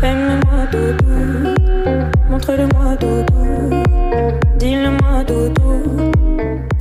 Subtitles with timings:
[0.00, 2.30] Aime-moi, doudou.
[2.30, 3.68] Montre-le-moi, doudou.
[4.56, 5.82] Dis-le-moi, doudou.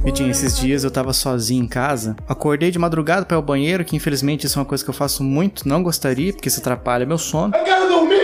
[0.03, 3.85] Vitinho, esses dias eu tava sozinho em casa, acordei de madrugada para ir ao banheiro,
[3.85, 7.05] que infelizmente isso é uma coisa que eu faço muito, não gostaria, porque isso atrapalha
[7.05, 7.53] meu sono.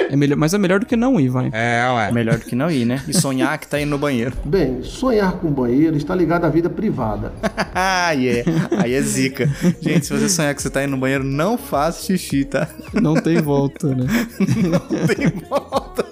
[0.10, 1.50] É melhor, mas é melhor do que não ir, vai.
[1.52, 2.12] É, ué.
[2.12, 3.02] Melhor do que não ir, né?
[3.08, 4.36] E sonhar que tá indo no banheiro.
[4.46, 7.32] Bem, sonhar com banheiro está ligado à vida privada.
[7.80, 8.50] Ah, yeah.
[8.80, 9.48] Aí é zica.
[9.80, 12.68] Gente, se você sonhar que você tá indo no banheiro, não faça xixi, tá?
[12.91, 14.05] Não tem volta, né?
[14.68, 16.05] Não tem volta.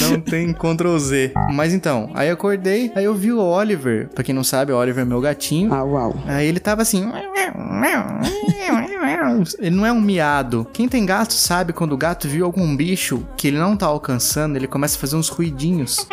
[0.00, 1.32] Não tem Ctrl Z.
[1.52, 4.08] Mas então, aí eu acordei, aí eu vi o Oliver.
[4.14, 5.72] Pra quem não sabe, o Oliver é meu gatinho.
[5.72, 6.14] Ah, uau.
[6.26, 7.10] Aí ele tava assim.
[9.58, 10.66] Ele não é um miado.
[10.72, 14.56] Quem tem gato sabe quando o gato viu algum bicho que ele não tá alcançando,
[14.56, 16.06] ele começa a fazer uns ruidinhos.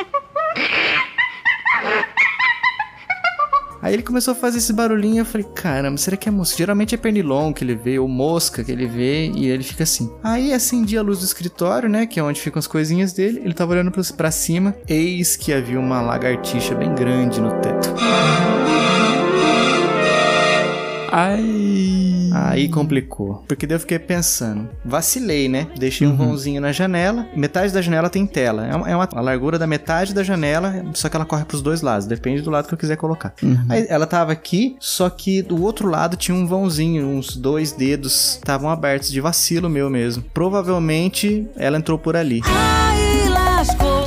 [3.81, 6.57] Aí ele começou a fazer esse barulhinho, eu falei, caramba, será que é mosca?
[6.57, 10.11] Geralmente é pernilongo que ele vê, ou mosca que ele vê, e ele fica assim.
[10.23, 13.53] Aí acendi a luz do escritório, né, que é onde ficam as coisinhas dele, ele
[13.53, 17.93] tava olhando pra cima, eis que havia uma lagartixa bem grande no teto.
[21.11, 22.29] Ai.
[22.33, 23.43] Aí complicou.
[23.47, 24.69] Porque daí eu fiquei pensando.
[24.85, 25.67] Vacilei, né?
[25.77, 27.25] Deixei um vãozinho na janela.
[27.35, 28.65] Metade da janela tem tela.
[28.67, 31.61] É uma, é uma- a largura da metade da janela, só que ela corre pros
[31.61, 32.05] dois lados.
[32.07, 33.33] Depende do lado que eu quiser colocar.
[33.67, 38.35] Aí ela tava aqui, só que do outro lado tinha um vãozinho, uns dois dedos
[38.35, 40.23] estavam abertos de vacilo meu mesmo.
[40.33, 42.41] Provavelmente ela entrou por ali.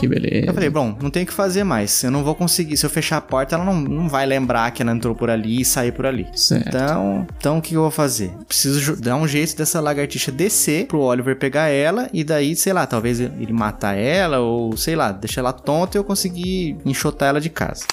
[0.02, 0.46] Que beleza.
[0.46, 2.02] Eu falei, bom, não tem o que fazer mais.
[2.02, 2.76] Eu não vou conseguir.
[2.76, 5.60] Se eu fechar a porta, ela não, não vai lembrar que ela entrou por ali
[5.60, 6.26] e sair por ali.
[6.34, 6.66] Certo.
[6.66, 8.32] Então, então o que eu vou fazer?
[8.48, 12.84] Preciso dar um jeito dessa lagartixa descer pro Oliver pegar ela e daí, sei lá,
[12.84, 17.40] talvez ele matar ela ou sei lá, deixar ela tonta e eu conseguir enxotar ela
[17.40, 17.84] de casa.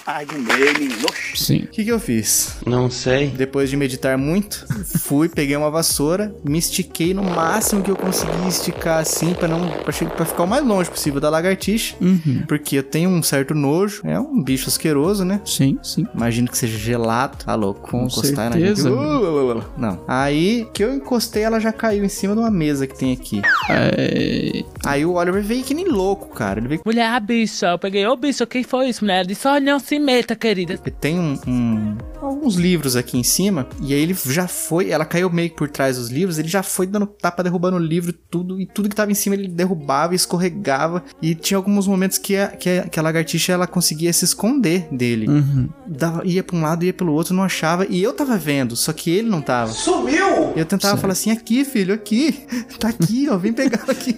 [1.35, 1.59] Sim.
[1.59, 2.57] O que, que eu fiz?
[2.65, 3.27] Não sei.
[3.27, 4.65] Depois de meditar muito,
[4.97, 9.69] fui, peguei uma vassoura, me estiquei no máximo que eu consegui esticar assim pra não
[9.69, 12.43] pra, pra ficar o mais longe possível da lagartixa, Uhum.
[12.47, 15.41] porque eu tenho um certo nojo, é um bicho asqueroso, né?
[15.45, 16.05] Sim, sim.
[16.13, 17.37] Imagino que seja gelado.
[17.45, 17.81] Tá louco.
[17.89, 18.89] Com Vamos encostar certeza.
[18.89, 19.05] na gente.
[19.05, 19.63] Uh, uh, uh.
[19.77, 19.99] Não.
[20.07, 23.41] Aí que eu encostei, ela já caiu em cima de uma mesa que tem aqui.
[23.69, 24.63] É...
[24.85, 26.59] Aí o Oliver veio que nem louco, cara.
[26.59, 26.81] Ele veio.
[26.85, 29.17] Mulher, a bicha, eu peguei, ô bicho, quem foi isso, mulher?
[29.19, 30.77] Ela disse, olha, não se meta, querida.
[30.99, 33.67] Tem um, um- alguns livros aqui em cima.
[33.81, 34.89] E aí ele já foi.
[34.89, 36.37] Ela caiu meio que por trás dos livros.
[36.39, 38.59] Ele já foi dando tapa, derrubando o livro, tudo.
[38.59, 41.03] E tudo que tava em cima ele derrubava, escorregava.
[41.21, 44.87] E tinha alguns momentos que a, que a, que a lagartixa ela conseguia se esconder
[44.91, 45.27] dele.
[45.27, 45.69] Uhum.
[45.87, 47.85] Dava- ia pra um lado, ia pelo outro, não achava.
[47.89, 49.71] E eu tava vendo, só que ele não tava.
[49.71, 50.53] Sumiu!
[50.55, 52.45] E eu tentava falar assim, aqui, filho, aqui.
[52.79, 54.17] Tá aqui, ó, vem pegar ela aqui.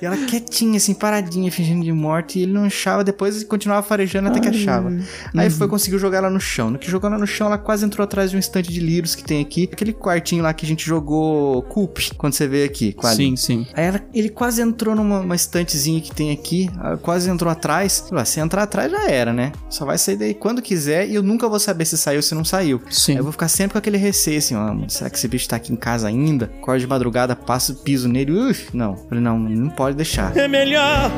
[0.00, 2.38] e ela quietinha, assim, paradinha, fingindo de morte.
[2.38, 4.92] E ele não achava, depois continuava farejando até que achava.
[5.36, 6.70] Aí foi, conseguiu jogar ela no chão.
[6.70, 9.14] No que jogou ela no chão, ela quase entrou atrás de um estante de livros
[9.14, 9.68] que tem aqui.
[9.72, 13.36] Aquele quartinho lá que a gente jogou Coop, quando você veio aqui, com a Sim,
[13.36, 13.66] sim.
[13.74, 18.04] Aí ela- ele quase entrou numa uma estantezinha que tem aqui, ah, quase entrou atrás.
[18.08, 19.52] Falei, ah, se entrar atrás já era, né?
[19.68, 22.34] Só vai sair daí quando quiser e eu nunca vou saber se saiu ou se
[22.34, 22.80] não saiu.
[22.90, 23.12] Sim.
[23.12, 25.56] Aí eu vou ficar sempre com aquele receio assim, ó, será que esse bicho tá
[25.56, 26.50] aqui em casa ainda?
[26.60, 28.96] Acordo de madrugada, passo, piso nele, uf, não.
[29.08, 30.36] Falei, não, não pode deixar.
[30.36, 31.10] É melhor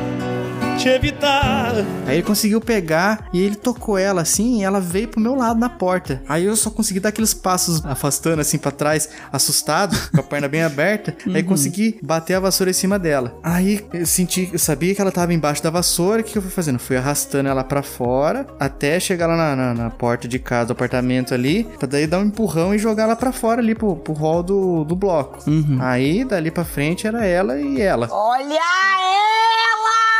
[0.83, 1.73] te evitar.
[2.05, 5.57] Aí ele conseguiu pegar e ele tocou ela assim e ela veio pro meu lado
[5.59, 6.21] na porta.
[6.27, 10.47] Aí eu só consegui dar aqueles passos afastando assim pra trás, assustado, com a perna
[10.49, 11.15] bem aberta.
[11.33, 13.33] Aí consegui bater a vassoura em cima dela.
[13.41, 16.21] Aí eu senti, eu sabia que ela tava embaixo da vassoura.
[16.21, 16.79] O que eu fui fazendo?
[16.79, 20.71] Fui arrastando ela pra fora até chegar lá na, na- na porta de casa do
[20.73, 24.13] apartamento ali, pra daí dar um empurrão e jogar ela pra fora ali pro, pro
[24.13, 25.39] hall do, do bloco.
[25.79, 28.07] Aí dali pra frente era ela e ela.
[28.11, 30.12] Olha ela!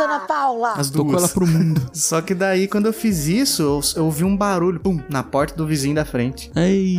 [0.00, 0.72] Ana Paula?
[0.72, 1.22] As Tocou duas.
[1.22, 1.82] ela pro mundo.
[1.92, 5.54] Só que daí, quando eu fiz isso, eu, eu ouvi um barulho, pum, na porta
[5.54, 6.50] do vizinho da frente.
[6.54, 6.96] Ai.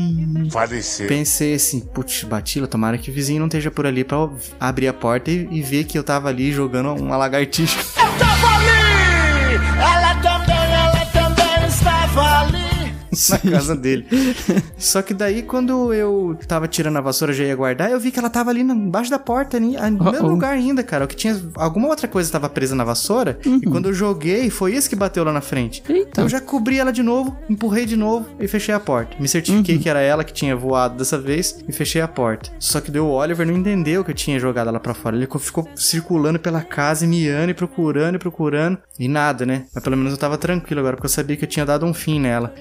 [0.51, 1.07] Faleceu.
[1.07, 4.93] Pensei assim, putz, Batila, tomara que o vizinho não esteja por ali pra abrir a
[4.93, 7.79] porta e, e ver que eu tava ali jogando uma lagartixa.
[13.29, 14.05] na casa dele.
[14.77, 18.19] Só que daí, quando eu tava tirando a vassoura, já ia guardar, eu vi que
[18.19, 20.31] ela tava ali embaixo da porta, ali, no mesmo Uh-oh.
[20.31, 21.05] lugar ainda, cara.
[21.05, 21.39] O que tinha.
[21.55, 23.39] Alguma outra coisa tava presa na vassoura.
[23.45, 25.83] E quando eu joguei, foi isso que bateu lá na frente.
[25.87, 26.21] Eita.
[26.21, 29.15] Eu já cobri ela de novo, empurrei de novo e fechei a porta.
[29.19, 32.51] Me certifiquei que era ela que tinha voado dessa vez e fechei a porta.
[32.59, 35.15] Só que deu o Oliver não entendeu que eu tinha jogado ela pra fora.
[35.15, 38.77] Ele ficou circulando pela casa, e miando e procurando e procurando.
[38.99, 39.65] E nada, né?
[39.73, 41.93] Mas pelo menos eu tava tranquilo agora, porque eu sabia que eu tinha dado um
[41.93, 42.53] fim nela.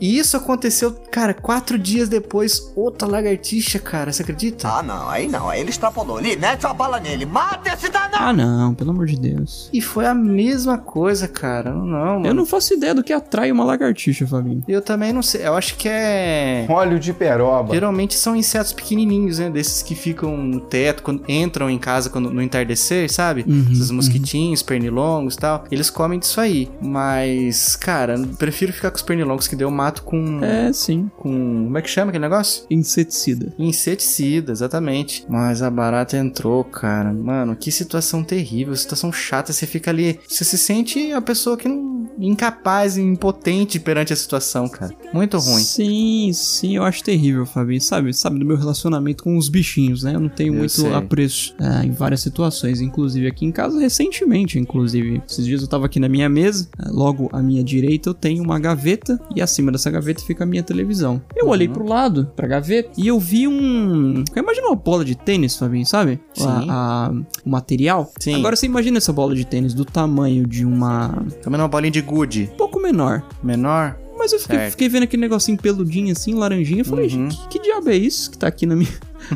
[0.00, 4.68] E isso aconteceu, cara, quatro dias depois, outra lagartixa, cara, você acredita?
[4.68, 6.18] Ah, não, aí não, aí ele extrapolou.
[6.18, 8.16] Ele mete a bala nele, mata esse danado!
[8.18, 9.68] Ah, não, pelo amor de Deus.
[9.72, 11.70] E foi a mesma coisa, cara.
[11.72, 12.26] Não, mano.
[12.26, 14.62] Eu não faço ideia do que atrai uma lagartixa, Fabinho.
[14.66, 15.46] Eu também não sei.
[15.46, 16.66] Eu acho que é.
[16.68, 17.74] Óleo de peroba.
[17.74, 19.50] Geralmente são insetos pequenininhos, né?
[19.50, 23.44] Desses que ficam no teto, quando entram em casa quando, no entardecer, sabe?
[23.46, 25.64] Uhum, Esses mosquitinhos, pernilongos e tal.
[25.70, 26.70] Eles comem disso aí.
[26.80, 30.42] Mas, cara, prefiro ficar com os pernilongos que daí eu mato com.
[30.44, 31.10] É, sim.
[31.16, 31.64] Com.
[31.64, 32.64] Como é que chama aquele negócio?
[32.70, 33.52] Inseticida.
[33.58, 35.24] Inseticida, exatamente.
[35.28, 37.12] Mas a barata entrou, cara.
[37.12, 39.52] Mano, que situação terrível, situação chata.
[39.52, 40.18] Você fica ali.
[40.28, 42.08] Você se sente a pessoa que não.
[42.18, 44.94] incapaz, impotente perante a situação, cara.
[45.12, 45.62] Muito ruim.
[45.62, 47.80] Sim, sim, eu acho terrível, Fabinho.
[47.80, 50.14] Sabe, sabe do meu relacionamento com os bichinhos, né?
[50.14, 50.92] Eu não tenho Eu muito sei.
[50.92, 55.22] apreço ah, em várias situações, inclusive aqui em casa recentemente, inclusive.
[55.28, 58.42] Esses dias eu tava aqui na minha mesa, ah, logo à minha direita eu tenho
[58.42, 61.20] uma gaveta e acima dessa gaveta fica a minha televisão.
[61.34, 61.50] Eu Uhum.
[61.52, 64.22] olhei pro lado, pra gaveta, e eu vi um.
[64.36, 66.20] Imagina uma bola de tênis, Fabinho, sabe?
[66.34, 66.46] Sim.
[66.46, 67.12] A- a-
[67.44, 68.10] o material.
[68.20, 68.34] Sim.
[68.34, 71.24] Agora você imagina essa bola de tênis do tamanho de uma.
[71.42, 73.22] Comendo uma bolinha de gude um pouco menor.
[73.42, 73.96] menor.
[74.18, 76.82] Mas eu fiquei, fiquei vendo aquele negocinho peludinho assim, laranjinha.
[76.82, 77.28] Eu falei, Uhum.
[77.30, 78.90] que, que diabo é isso que tá aqui na minha,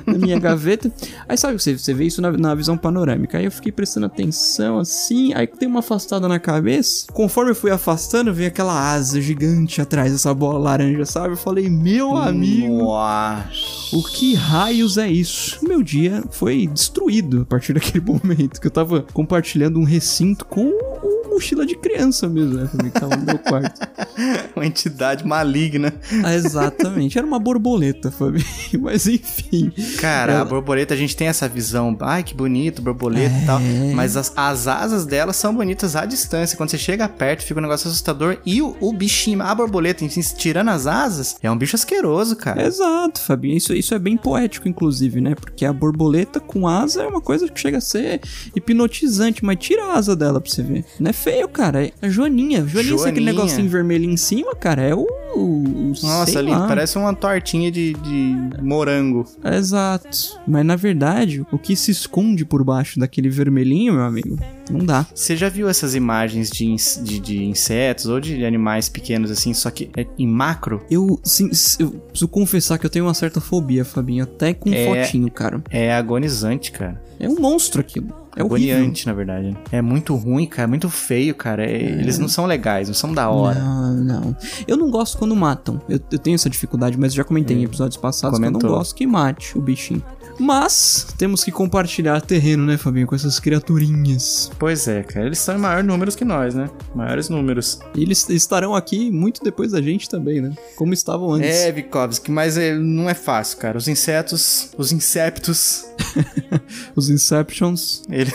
[0.06, 0.90] na minha gaveta?
[1.28, 3.38] Aí sabe, você, você vê isso na, na visão panorâmica.
[3.38, 5.32] Aí eu fiquei prestando atenção assim.
[5.34, 7.06] Aí tem uma afastada na cabeça.
[7.12, 11.34] Conforme eu fui afastando, veio aquela asa gigante atrás dessa bola laranja, sabe?
[11.34, 12.84] Eu falei, meu amigo.
[12.84, 13.74] Nossa.
[13.92, 15.58] O que raios é isso?
[15.66, 20.66] Meu dia foi destruído a partir daquele momento que eu tava compartilhando um recinto com
[20.66, 22.68] o mochila de criança mesmo, né?
[22.70, 23.80] Também que tava no meu quarto.
[24.56, 25.92] Uma entidade maligna.
[26.24, 27.18] Ah, exatamente.
[27.18, 28.44] Era uma borboleta, Fabinho.
[28.80, 29.72] Mas enfim.
[30.00, 31.96] Cara, Ela- a borboleta, a gente tem essa visão.
[32.00, 33.60] Ai, que bonito, borboleta e tal.
[33.94, 36.56] Mas as, as asas dela são bonitas à distância.
[36.56, 38.38] Quando você chega perto, fica um negócio assustador.
[38.46, 42.66] E o, o bichinho, a borboleta, si, tirando as asas, é um bicho asqueroso, cara.
[42.66, 43.56] Exato, Fabinho.
[43.56, 45.34] Isso, isso é bem poético, inclusive, né?
[45.34, 48.20] Porque a borboleta com asa é uma coisa que chega a ser
[48.54, 50.84] hipnotizante, mas tira a asa dela pra você ver.
[50.98, 51.86] Não é feio, cara.
[51.86, 52.64] É a Joaninha.
[52.66, 53.32] Joaninha, sabe aquele Joaninha.
[53.32, 54.82] negocinho vermelho em cima, cara?
[54.82, 55.06] É o.
[55.34, 56.68] o Nossa, ali lá.
[56.68, 59.24] parece uma tortinha de, de morango.
[59.44, 60.08] Exato.
[60.46, 64.38] Mas na verdade, o que se esconde por baixo daquele vermelhinho, meu amigo,
[64.70, 65.06] não dá.
[65.14, 69.70] Você já viu essas imagens de, de, de insetos ou de animais pequenos assim, só
[69.70, 70.82] que é em macro?
[70.90, 74.24] Eu, sim, eu preciso confessar que eu tenho uma certa fobia, Fabinho.
[74.24, 74.84] Até com É.
[75.04, 75.62] fotinho, cara.
[75.70, 77.02] É agonizante, cara.
[77.18, 78.08] É um monstro aquilo.
[78.36, 78.74] É horrível.
[78.76, 79.56] Agoniante, na verdade.
[79.70, 80.66] É muito ruim, cara.
[80.66, 81.64] Muito feio, cara.
[81.64, 83.58] É- Eles não são legais, não são da hora.
[83.60, 84.36] Não, não.
[84.66, 85.80] Eu não gosto quando matam.
[85.88, 88.70] Eu, eu tenho essa dificuldade, mas já comentei em episódios passados que eu Comentou.
[88.70, 90.02] não gosto que mate o bichinho.
[90.38, 94.50] Mas temos que compartilhar terreno, né, Fabinho, com essas criaturinhas.
[94.58, 95.26] Pois é, cara.
[95.26, 96.68] Eles são em maiores números que nós, né?
[96.94, 97.78] Maiores números.
[97.94, 100.52] E eles estarão aqui muito depois da gente também, né?
[100.76, 101.48] Como estavam antes.
[101.50, 103.78] É, Vikovski, mas é, não é fácil, cara.
[103.78, 105.84] Os insetos, os inseptos,
[106.94, 108.02] Os Inceptions.
[108.10, 108.30] ele-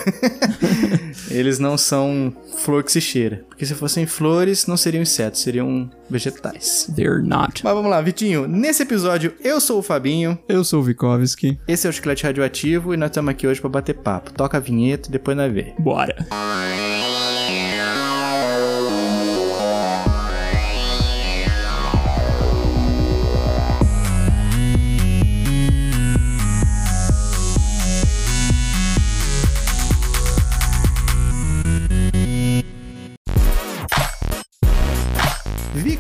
[1.30, 3.44] eles não são flor que se cheira.
[3.48, 6.90] Porque se fossem flores, não seriam insetos, seriam vegetais.
[6.96, 7.63] They're not.
[7.63, 8.48] Mas vamos lá, Vitinho.
[8.48, 10.38] Nesse episódio, eu sou o Fabinho.
[10.48, 11.60] Eu sou o Vikovski.
[11.68, 14.31] Esse é o Chiclete Radioativo e nós estamos aqui hoje pra bater papo.
[14.33, 15.74] Toca a vinheta e depois nós vê.
[15.80, 16.15] Bora.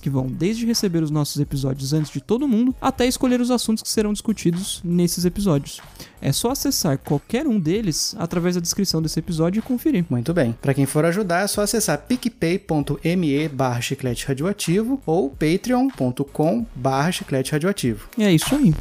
[0.00, 3.82] que vão desde receber os nossos episódios antes de todo mundo, até escolher os assuntos
[3.82, 5.80] que serão discutidos nesses episódios.
[6.20, 10.04] É só acessar qualquer um deles através da descrição desse episódio e conferir.
[10.08, 10.54] Muito bem.
[10.60, 17.52] Pra quem for ajudar, é só acessar picpay.me barra chiclete radioativo ou patreon.com barra chiclete
[17.52, 18.08] radioativo.
[18.16, 18.74] E é isso aí.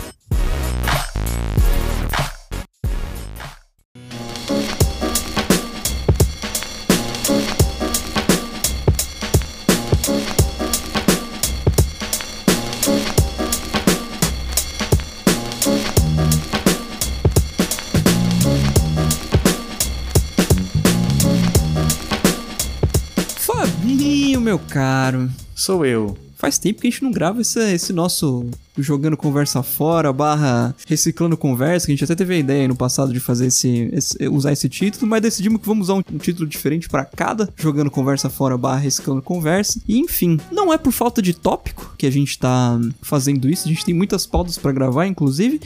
[23.55, 25.31] Fabinho, meu caro.
[25.55, 26.17] Sou eu.
[26.35, 28.45] Faz tempo que a gente não grava esse, esse nosso
[28.77, 32.75] jogando conversa fora, barra reciclando conversa, que a gente até teve a ideia aí no
[32.75, 36.17] passado de fazer esse, esse- usar esse título, mas decidimos que vamos usar um, um
[36.17, 39.79] título diferente pra cada, jogando conversa fora, barra reciclando conversa.
[39.87, 43.69] E enfim, não é por falta de tópico que a gente tá fazendo isso, a
[43.69, 45.59] gente tem muitas pautas pra gravar, inclusive,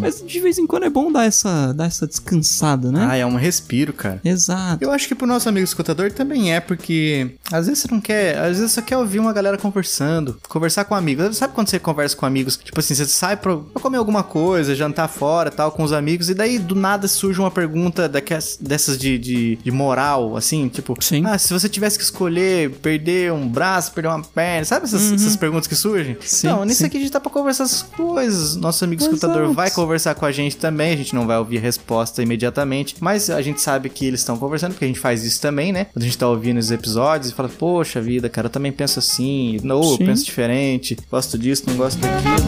[0.00, 3.06] mas de vez em quando é bom dar essa, dar essa descansada, né?
[3.10, 4.20] Ah, é um respiro, cara.
[4.24, 4.82] Exato.
[4.84, 8.38] Eu acho que pro nosso amigo escutador também é, porque às vezes você não quer,
[8.38, 11.36] às vezes você quer ouvir uma galera conversando, conversar com amigos.
[11.36, 12.49] Sabe quando você conversa com amigos?
[12.56, 16.28] Tipo assim, você sai pra, pra comer alguma coisa, jantar fora tal, com os amigos,
[16.30, 20.96] e daí do nada surge uma pergunta daquelas, dessas de, de, de moral, assim, tipo,
[21.00, 21.24] Sim.
[21.26, 25.36] ah, se você tivesse que escolher perder um braço, perder uma perna, sabe essas, essas
[25.36, 26.16] perguntas que surgem?
[26.20, 26.86] Sim, então, nisso sim.
[26.86, 28.56] aqui a gente tá pra conversar essas coisas.
[28.56, 29.54] Nosso amigo escutador Exato.
[29.54, 33.30] vai conversar com a gente também, a gente não vai ouvir a resposta imediatamente, mas
[33.30, 35.86] a gente sabe que eles estão conversando, porque a gente faz isso também, né?
[35.86, 38.98] Quando a gente tá ouvindo os episódios e fala, poxa vida, cara, eu também penso
[38.98, 42.39] assim, ou eu penso diferente, gosto disso, não gosto daquilo.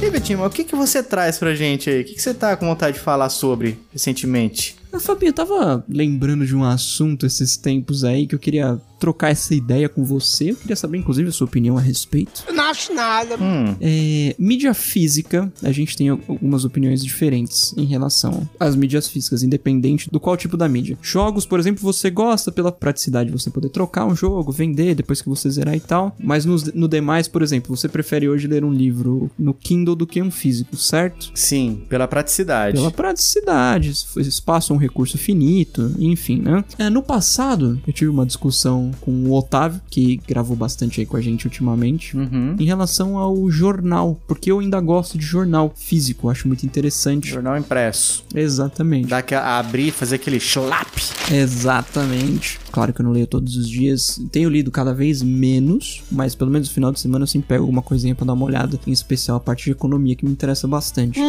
[0.00, 2.02] E Betinho, o que, que você traz pra gente aí?
[2.02, 4.81] O que, que você tá com vontade de falar sobre recentemente?
[4.92, 9.30] Ah, Fabinho, eu tava lembrando de um assunto esses tempos aí que eu queria trocar
[9.30, 10.52] essa ideia com você.
[10.52, 12.44] Eu queria saber, inclusive, a sua opinião a respeito.
[12.52, 13.36] Não acho nada.
[13.36, 19.08] Hum, É, mídia física, a gente tem al- algumas opiniões diferentes em relação às mídias
[19.08, 20.96] físicas, independente do qual tipo da mídia.
[21.02, 25.20] Jogos, por exemplo, você gosta pela praticidade de você poder trocar um jogo, vender depois
[25.20, 26.14] que você zerar e tal.
[26.22, 30.06] Mas nos- no, demais, por exemplo, você prefere hoje ler um livro no Kindle do
[30.06, 31.32] que um físico, certo?
[31.34, 32.76] sim, pela praticidade.
[32.76, 36.64] Pela praticidade, espaço um recurso finito, enfim, né?
[36.78, 41.16] É, no passado, eu tive uma discussão com o Otávio, que gravou bastante aí com
[41.16, 42.56] a gente ultimamente, Uhum.
[42.58, 47.28] em relação ao jornal, porque eu ainda gosto de jornal físico, acho muito interessante.
[47.28, 48.24] Jornal impresso.
[48.34, 49.08] Exatamente.
[49.08, 50.88] Dá que abrir, fazer aquele schlap.
[51.30, 52.58] Exatamente.
[52.70, 56.50] Claro que eu não leio todos os dias, tenho lido cada vez menos, mas pelo
[56.50, 58.92] menos no final de semana eu sempre pego alguma coisinha pra dar uma olhada, em
[58.92, 61.20] especial a parte de economia que me interessa bastante.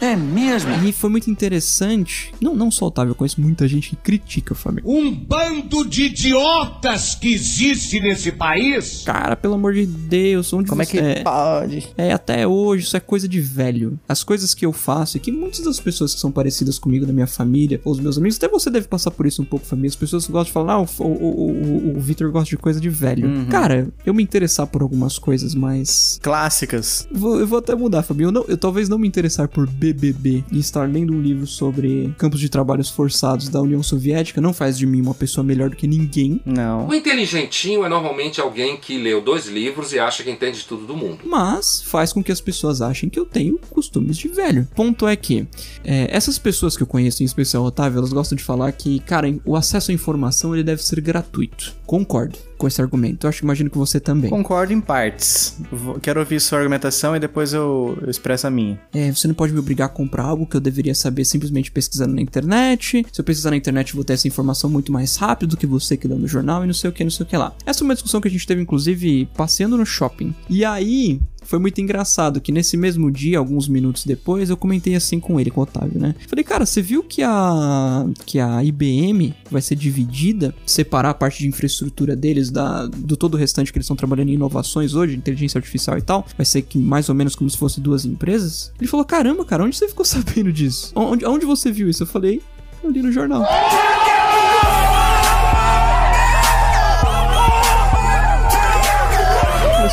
[0.00, 0.70] É mesmo?
[0.86, 4.52] E foi muito interessante, não, não só o Otávio, eu conheço muita gente que critica
[4.52, 4.90] o Flamengo.
[4.90, 9.02] Um bando de idiotas que existe nesse país.
[9.04, 11.88] Cara, pelo amor de Deus, onde Como é você que pode?
[11.96, 13.98] É, até hoje, isso é coisa de velho.
[14.08, 17.12] As coisas que eu faço, e que muitas das pessoas que são parecidas comigo, da
[17.12, 19.88] minha família, ou os meus amigos, até você deve passar por isso um pouco, família.
[19.88, 21.50] As pessoas gostam de falar, ah, o, o, o,
[21.94, 23.46] o, o Victor gosta de coisa de velho.
[23.46, 26.18] Cara, eu me interessar por algumas coisas, mas.
[26.22, 27.08] Clássicas.
[27.12, 28.28] Vou, eu vou até mudar, Fabinho.
[28.28, 32.14] Eu, não- eu talvez não me interessar por BBB e estar lendo um livro sobre
[32.18, 35.76] campos de trabalhos forçados da União Soviética não faz de mim uma pessoa melhor do
[35.76, 36.40] que ninguém.
[36.44, 36.88] Não.
[36.88, 40.96] O inteligentinho é normalmente alguém que leu dois livros e acha que entende tudo do
[40.96, 41.18] mundo.
[41.24, 44.66] mas faz com que as pessoas achem que eu tenho costumes de velho.
[44.74, 45.46] Ponto é que
[45.84, 49.00] é, essas pessoas que eu conheço, em especial o Otávio, elas gostam de falar que,
[49.00, 51.74] cara, o acesso à informação ele deve ser gratuito.
[51.86, 53.26] Concordo com esse argumento.
[53.26, 54.30] Eu acho que imagino que você também.
[54.30, 55.56] Concordo em partes.
[55.70, 58.80] Vou- Quero ouvir sua argumentação e depois eu, eu expresso a minha.
[58.94, 62.14] É, você não pode me obrigar a comprar algo que eu deveria saber simplesmente pesquisando
[62.14, 63.04] na internet.
[63.12, 65.66] Se eu pesquisar na internet, eu vou ter essa informação muito mais rápido do que
[65.66, 67.54] você que lê no jornal e não sei o que, não sei o que lá.
[67.64, 70.34] Essa é uma discussão que a gente teve, inclusive, passeando no shopping.
[70.48, 71.20] E aí.
[71.46, 75.50] Foi muito engraçado que nesse mesmo dia, alguns minutos depois, eu comentei assim com ele,
[75.50, 76.14] com o Otávio, né?
[76.26, 81.38] Falei, cara, você viu que a que a IBM vai ser dividida, separar a parte
[81.38, 85.16] de infraestrutura deles da do todo o restante que eles estão trabalhando em inovações hoje,
[85.16, 88.72] inteligência artificial e tal, vai ser que mais ou menos como se fosse duas empresas?
[88.78, 90.92] Ele falou: "Caramba, cara, onde você ficou sabendo disso?
[90.94, 92.42] Onde, onde você viu isso?" Eu falei:
[92.82, 93.44] "Eu li no jornal."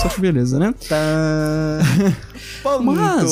[0.03, 0.74] Só que beleza, né?
[0.88, 1.79] Tá.
[2.83, 3.31] Mas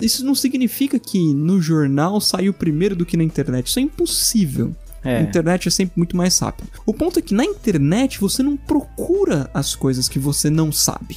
[0.00, 3.66] isso não significa que no jornal saiu primeiro do que na internet.
[3.66, 4.74] Isso é impossível.
[5.04, 5.18] É.
[5.18, 6.68] A internet é sempre muito mais rápido.
[6.86, 11.16] O ponto é que na internet você não procura as coisas que você não sabe.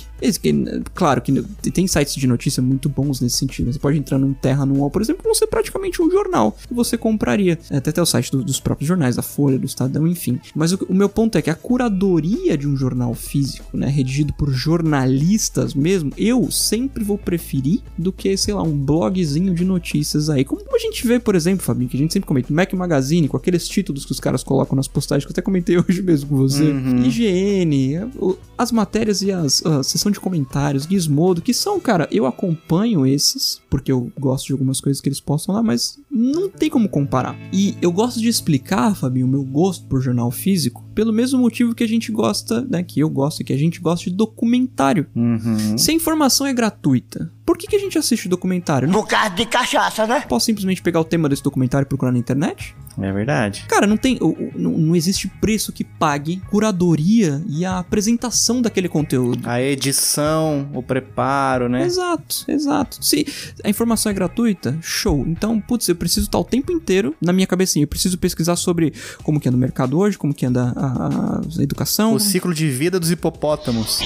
[0.93, 1.31] Claro que
[1.71, 3.71] tem sites de notícia muito bons nesse sentido.
[3.71, 6.97] Você pode entrar num Terra, num UOL, por exemplo, você praticamente um jornal que você
[6.97, 7.59] compraria.
[7.69, 10.39] Até até o site do- dos próprios jornais, da Folha, do Estadão, enfim.
[10.55, 14.33] Mas o, o meu ponto é que a curadoria de um jornal físico, né, redigido
[14.33, 14.51] por
[14.99, 20.43] jornalistas mesmo, eu sempre vou preferir do que, sei lá, um blogzinho de notícias aí.
[20.43, 23.37] Como a gente vê, por exemplo, Fabinho, que a gente sempre comenta, Mac Magazine, com
[23.37, 26.35] aqueles títulos que os caras colocam nas postagens, que eu até comentei hoje mesmo com
[26.37, 26.71] você.
[27.05, 32.25] IGN, o- as matérias e as, a sessão de comentários, Gizmodo, que são, cara, eu
[32.25, 36.69] acompanho esses, porque eu gosto de algumas coisas que eles postam lá, mas não tem
[36.69, 37.35] como comparar.
[37.51, 41.75] E eu gosto de explicar, Fabinho, o meu gosto por jornal físico, pelo mesmo motivo
[41.75, 45.05] que a gente gosta, né, que eu gosto, que a gente gosta de documentário.
[45.13, 45.77] Uhum.
[45.77, 48.87] Se a informação é gratuita, por que, que a gente assiste documentário?
[48.87, 50.21] Não Por causa de cachaça, né?
[50.29, 52.75] posso simplesmente pegar o tema desse documentário e procurar na internet?
[53.01, 53.65] É verdade.
[53.67, 54.17] Cara, não tem.
[54.55, 59.47] Não, não existe preço que pague curadoria e a apresentação daquele conteúdo.
[59.49, 61.83] A edição, o preparo, né?
[61.85, 63.03] Exato, exato.
[63.03, 63.25] Se
[63.63, 65.23] a informação é gratuita, show.
[65.27, 67.83] Então, putz, eu preciso estar o tempo inteiro na minha cabecinha.
[67.83, 71.41] Eu preciso pesquisar sobre como que anda o mercado hoje, como que anda a, a-
[71.59, 72.13] a educação.
[72.13, 73.99] O ciclo de vida dos hipopótamos.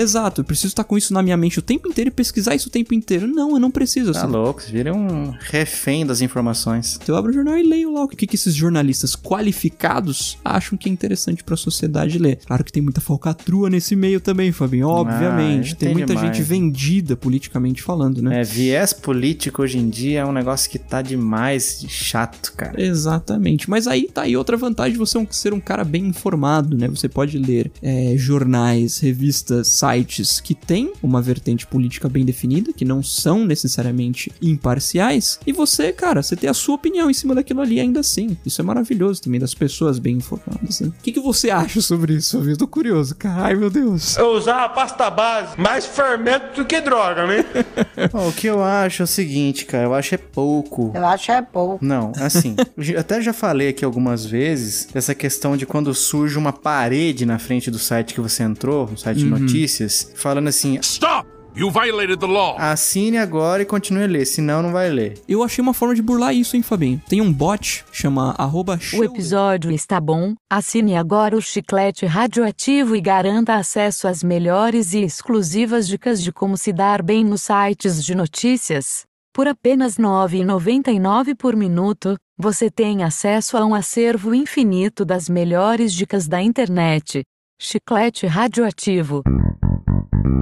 [0.00, 2.68] Exato, eu preciso estar com isso na minha mente o tempo inteiro e pesquisar isso
[2.68, 3.26] o tempo inteiro.
[3.26, 4.12] Não, eu não preciso.
[4.12, 4.32] Tá assim.
[4.32, 6.98] louco, você vira um refém das informações.
[7.06, 10.88] Eu abro o jornal e leio lá o que, que esses jornalistas qualificados acham que
[10.88, 12.38] é interessante pra sociedade ler.
[12.46, 14.88] Claro que tem muita falcatrua nesse meio também, Fabinho.
[14.88, 15.72] Obviamente.
[15.72, 16.36] Ah, tem tem muita demais.
[16.36, 18.40] gente vendida politicamente falando, né?
[18.40, 22.80] É, viés político hoje em dia é um negócio que tá demais chato, cara.
[22.80, 23.68] Exatamente.
[23.68, 26.88] Mas aí tá aí outra vantagem de você ser um cara bem informado, né?
[26.88, 32.84] Você pode ler é, jornais, revistas, sites que têm uma vertente política bem definida, que
[32.84, 35.38] não são necessariamente imparciais.
[35.46, 38.36] E você, cara, você tem a sua opinião em cima daquilo ali ainda assim.
[38.44, 40.88] Isso é maravilhoso também, das pessoas bem informadas, né?
[40.88, 42.38] O que, que você acha sobre isso?
[42.38, 43.46] Eu tô curioso, cara.
[43.46, 44.16] Ai, meu Deus.
[44.16, 47.44] Eu usava pasta base, mais fermento do que droga, né?
[48.12, 50.92] Ó, o que eu acho é o seguinte, cara, eu acho é pouco.
[50.94, 51.84] Eu acho é pouco.
[51.84, 52.56] Não, assim,
[52.98, 57.70] até já falei aqui algumas vezes dessa questão de quando surge uma parede na frente
[57.70, 61.19] do site que você entrou, no site de notícias, falando assim: Stop!
[61.56, 62.56] You violated the law.
[62.58, 65.20] assine agora e continue a ler, senão não vai ler.
[65.28, 67.02] Eu achei uma forma de burlar isso, hein, Fabinho?
[67.08, 70.34] Tem um bot, chama arroba O episódio está bom.
[70.48, 76.56] Assine agora o Chiclete Radioativo e garanta acesso às melhores e exclusivas dicas de como
[76.56, 79.04] se dar bem nos sites de notícias.
[79.32, 85.92] Por apenas R$ 9,99 por minuto, você tem acesso a um acervo infinito das melhores
[85.92, 87.22] dicas da internet.
[87.62, 89.22] Chiclete Radioativo.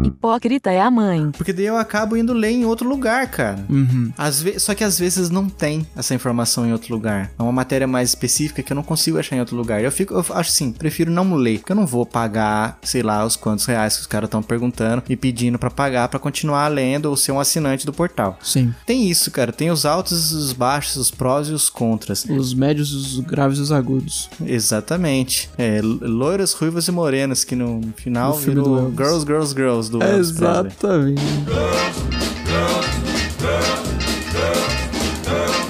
[0.05, 1.31] Hipócrita é a mãe.
[1.33, 3.65] Porque daí eu acabo indo ler em outro lugar, cara.
[3.69, 4.13] Uhum.
[4.17, 7.33] Às ve- Só que às vezes não tem essa informação em outro lugar.
[7.39, 9.83] É uma matéria mais específica que eu não consigo achar em outro lugar.
[9.83, 13.25] Eu fico, eu acho assim, prefiro não ler, porque eu não vou pagar, sei lá,
[13.25, 17.07] os quantos reais que os caras estão perguntando e pedindo pra pagar pra continuar lendo
[17.07, 18.39] ou ser um assinante do portal.
[18.43, 18.73] Sim.
[18.87, 19.53] Tem isso, cara.
[19.53, 22.25] Tem os altos, os baixos, os prós e os contras.
[22.25, 24.31] Os médios, os graves e os agudos.
[24.45, 25.51] Exatamente.
[25.59, 27.08] É, lo- loiras, ruivas e morenas,
[27.45, 28.91] que no final No filme do virou.
[28.97, 30.67] Girls, Girls, Girls do Elvis Presley.
[30.67, 31.23] Exatamente.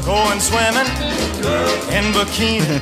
[0.04, 0.88] Going swimming
[1.92, 2.80] in bikini.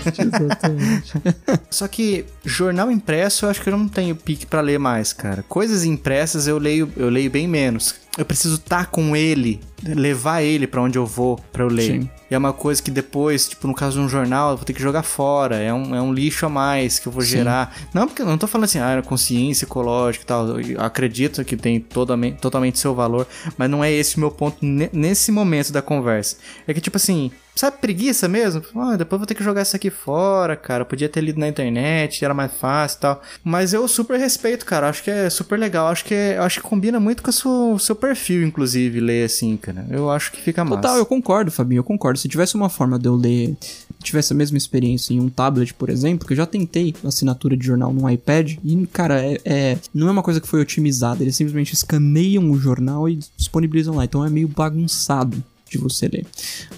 [1.70, 5.44] Só que jornal impresso eu acho que eu não tenho pique pra ler mais, cara.
[5.48, 7.94] Coisas impressas eu leio, eu leio bem menos.
[8.18, 12.00] Eu preciso estar com ele, levar ele pra onde eu vou pra eu ler.
[12.00, 12.10] Sim.
[12.30, 14.72] E é uma coisa que depois, tipo, no caso de um jornal, eu vou ter
[14.72, 15.56] que jogar fora.
[15.58, 17.28] É um, é um lixo a mais que eu vou Sim.
[17.28, 17.76] gerar.
[17.94, 20.60] Não, porque eu não tô falando assim, ah, consciência ecológica e tal.
[20.60, 23.26] Eu acredito que tem totalmente, totalmente seu valor,
[23.56, 26.36] mas não é esse o meu ponto ne- nesse momento da conversa.
[26.66, 28.60] É que, tipo assim, sabe preguiça mesmo?
[28.74, 30.82] Ah, depois eu vou ter que jogar isso aqui fora, cara.
[30.82, 33.22] Eu podia ter lido na internet, era mais fácil e tal.
[33.44, 34.88] Mas eu super respeito, cara.
[34.88, 35.86] Acho que é super legal.
[35.86, 39.56] Acho que, é- acho que combina muito com o seu, seu perfil, inclusive, ler assim,
[39.56, 39.86] cara.
[39.90, 40.76] Eu acho que fica massa.
[40.82, 42.18] Total, eu concordo, Fabinho, eu concordo.
[42.18, 43.56] Se tivesse uma forma de eu ler,
[44.02, 47.66] tivesse a mesma experiência em um tablet, por exemplo, que eu já tentei assinatura de
[47.66, 51.34] jornal no iPad, e, cara, é, é- não é uma coisa que foi otimizada, eles
[51.36, 56.24] simplesmente escaneiam o jornal e disponibilizam lá, então é meio bagunçado de você ler.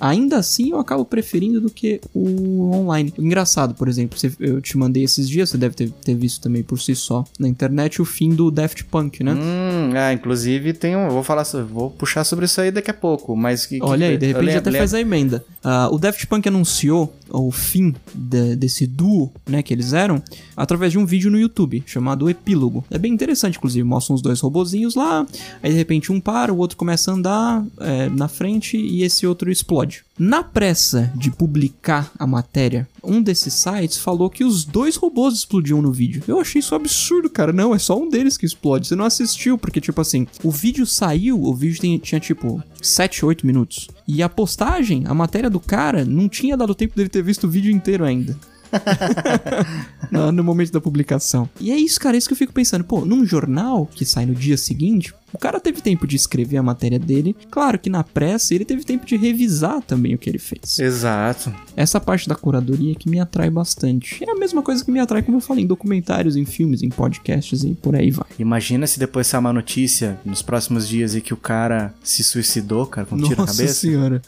[0.01, 3.13] Ainda assim, eu acabo preferindo do que o online.
[3.19, 6.79] Engraçado, por exemplo, eu te mandei esses dias, você deve ter, ter visto também por
[6.81, 9.35] si só na internet o fim do Daft Punk, né?
[9.35, 11.09] Hum, é, inclusive tem um.
[11.11, 13.37] Vou falar, vou puxar sobre isso aí daqui a pouco.
[13.37, 15.45] Mas que, que- Olha aí, de repente lembro- até lembro- faz a emenda.
[15.63, 20.23] Ah, o Daft Punk anunciou o fim de- desse duo, né, que eles eram,
[20.57, 22.85] através de um vídeo no YouTube, chamado Epílogo.
[22.91, 25.27] É bem interessante, inclusive, mostram os dois robozinhos lá,
[25.63, 29.27] aí de repente um para, o outro começa a andar é, na frente e esse
[29.27, 30.05] outro explode.
[30.19, 35.81] Na pressa de publicar a matéria, um desses sites falou que os dois robôs explodiam
[35.81, 36.23] no vídeo.
[36.27, 37.53] Eu achei isso absurdo, cara.
[37.53, 38.87] Não, é só um deles que explode.
[38.89, 43.25] Você não assistiu, porque, tipo assim, o vídeo saiu, o vídeo tem- tinha, tipo, 7,
[43.25, 43.89] 8 minutos.
[44.07, 47.51] E a postagem, a matéria do cara, não tinha dado tempo dele ter visto o
[47.51, 48.37] vídeo inteiro ainda.
[50.11, 51.49] no, no momento da publicação.
[51.61, 52.85] E é isso, cara, é isso que eu fico pensando.
[52.85, 56.63] Pô, num jornal que sai no dia seguinte, O cara teve tempo de escrever a
[56.63, 57.37] matéria dele.
[57.51, 60.79] Claro que na pressa ele teve tempo de revisar também o que ele fez.
[60.79, 61.53] Exato.
[61.77, 64.23] Essa parte da curadoria que me atrai bastante.
[64.25, 66.89] É a mesma coisa que me atrai, como eu falei, em documentários, em filmes, em
[66.89, 68.27] podcasts e por aí vai.
[68.39, 72.87] Imagina se depois sair uma notícia nos próximos dias e que o cara se suicidou,
[72.87, 73.75] cara, com um tiro na Nossa cabeça.
[73.81, 74.23] senhora.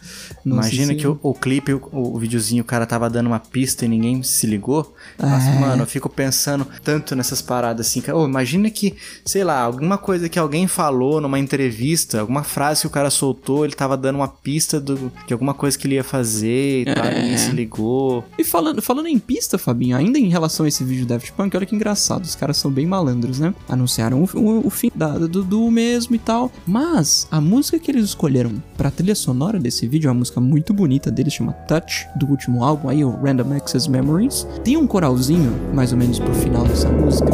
[0.45, 1.19] Nossa Imagina que senhora.
[1.23, 4.47] o, o clipe, o, o videozinho, o cara tava dando uma pista e ninguém se
[4.47, 4.95] ligou.
[5.19, 5.59] Nossa, É.
[5.59, 8.01] mano, eu fico pensando tanto nessas paradas assim.
[8.01, 8.17] Cara.
[8.19, 12.87] Ô, imagina que, sei lá, alguma coisa que alguém falou numa entrevista, alguma frase que
[12.89, 16.03] o cara soltou, ele tava dando uma pista do, de alguma coisa que ele ia
[16.03, 17.23] fazer e tal, É.
[17.23, 18.25] ninguém se ligou.
[18.37, 21.57] E falando, falando em pista, Fabinho, ainda em relação a esse vídeo do Daft Punk,
[21.57, 23.55] olha que engraçado, os caras são bem malandros, né?
[23.69, 26.51] Anunciaram o, o- o fim da- do, do mesmo e tal.
[26.67, 30.75] Mas a música que eles escolheram pra trilha sonora desse vídeo é uma música muito
[30.75, 34.45] bonita deles, chama Touch, do último álbum aí, o Random Access Memories.
[34.65, 37.31] Tem um coralzinho, mais ou menos pro final dessa música.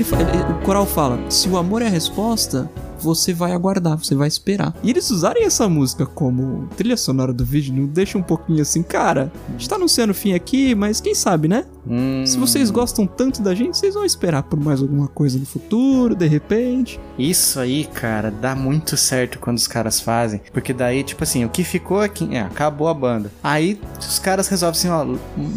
[0.00, 3.98] Então, né, ele- o coral fala: se o amor é a resposta, você vai aguardar,
[3.98, 4.74] você vai esperar.
[4.82, 8.82] E eles usarem essa música como trilha sonora do vídeo, não deixa um pouquinho assim,
[8.82, 11.64] cara, a gente tá anunciando o fim aqui, mas quem sabe, né?
[11.86, 15.44] Hum, Se vocês gostam tanto da gente, vocês vão esperar por mais alguma coisa no
[15.46, 16.98] futuro, de repente.
[17.18, 20.40] Isso aí, cara, dá muito certo quando os caras fazem.
[20.52, 23.30] Porque daí, tipo assim, o que ficou aqui, é, acabou a banda.
[23.42, 25.04] Aí os caras resolvem assim, ó,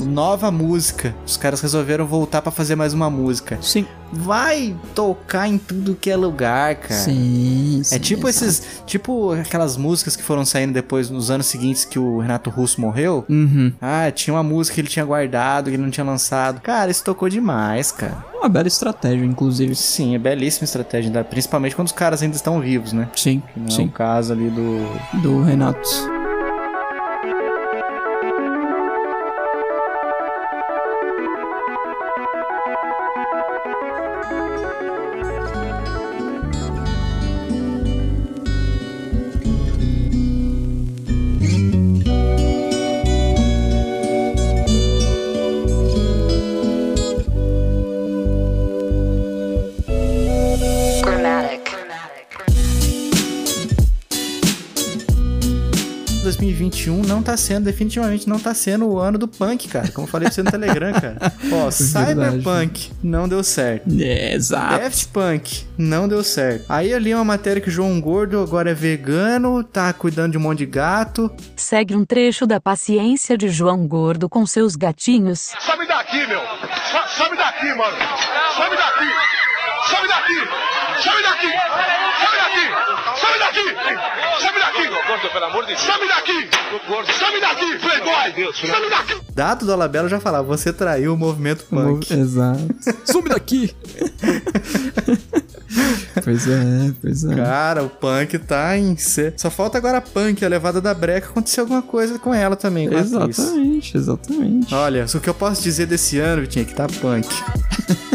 [0.06, 1.16] nova música.
[1.26, 3.58] Os caras resolveram voltar pra fazer mais uma música.
[3.62, 3.86] Sim.
[4.12, 6.94] Vai tocar em tudo que é lugar, cara.
[7.02, 11.98] Sim, É tipo esses, tipo aquelas músicas que foram saindo depois nos anos seguintes que
[12.00, 13.26] o Renato Russo morreu.
[13.28, 13.74] Uhum.
[13.82, 16.15] Ah, tinha uma música que ele tinha guardado, que ele não tinha lançado.
[16.62, 18.18] Cara, isso tocou demais, cara.
[18.36, 19.76] Uma bela estratégia, inclusive.
[19.76, 23.10] Sim, é belíssima estratégia, principalmente quando os caras ainda estão vivos, né?
[23.16, 23.86] Sim, Que não é sim.
[23.86, 25.22] o caso ali do.
[25.22, 26.15] Do Renato.
[56.86, 59.88] 2021 não tá sendo, definitivamente não tá sendo o ano do punk, cara.
[59.92, 61.18] Como eu falei pra você no Telegram, cara.
[61.52, 63.86] Ó, Cyberpunk não deu certo.
[64.00, 64.80] É, exato.
[64.80, 66.66] Daft Punk não deu certo.
[66.70, 70.38] Aí eu li uma matéria que o João Gordo agora é vegano, tá cuidando de
[70.38, 71.32] um monte de gato.
[71.56, 75.54] Segue um trecho da paciência de João Gordo com seus gatinhos.
[75.60, 76.40] Some daqui, meu.
[76.40, 77.98] So- Some daqui, mano.
[78.56, 79.10] Some daqui.
[79.90, 80.40] Some daqui.
[81.02, 81.52] Some daqui.
[82.20, 82.66] Some daqui.
[83.20, 83.66] Some daqui.
[84.42, 84.55] Some daqui.
[85.26, 85.82] Gordo, pelo amor de Deus.
[85.82, 86.48] Some daqui.
[86.88, 87.12] Gordo.
[87.14, 88.54] Some daqui, playboy.
[88.54, 89.16] Some daqui.
[89.34, 92.14] Dado do Alabella já falava, você traiu o movimento punk.
[92.14, 92.62] Exato.
[93.06, 93.76] Some daqui!
[96.24, 97.36] pois é, pois é.
[97.36, 98.96] Cara, o punk tá em.
[98.98, 99.34] C...
[99.38, 102.90] Só falta agora a punk, a levada da breca, acontecer alguma coisa com ela também.
[102.90, 103.40] com a atriz.
[103.40, 104.74] Exatamente, exatamente.
[104.74, 107.28] Olha, o que eu posso dizer desse ano, Vitinho, é que tá punk.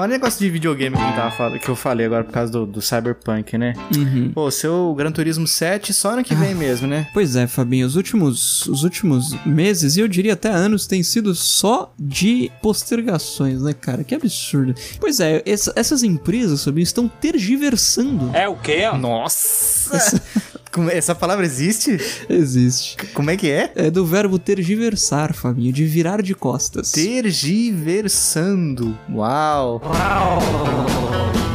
[0.00, 2.50] Mas o negócio de videogame que, eu tava fal- que eu falei agora por causa
[2.50, 3.74] do, do Cyberpunk, né?
[3.96, 4.30] Uhum.
[4.34, 7.06] Pô, seu Gran Turismo 7 só ano que vem mesmo, né?
[7.12, 11.34] Pois é, Fabinho, os últimos, os últimos meses, e eu diria até anos, tem sido
[11.34, 14.02] só de postergações, né, cara?
[14.02, 14.74] Que absurdo.
[14.98, 18.30] Pois é, essa- essas empresas, Fabinho, estão tergiversando.
[18.34, 18.88] É o quê?
[18.98, 19.98] Nossa!
[20.10, 20.22] Como-
[20.92, 21.98] Essa palavra existe?
[22.28, 22.96] Existe.
[23.12, 23.72] Como é que é?
[23.74, 26.92] É do verbo tergiversar, Fabinho, de virar de costas.
[26.92, 28.96] Tergiversando.
[29.12, 29.82] Uau!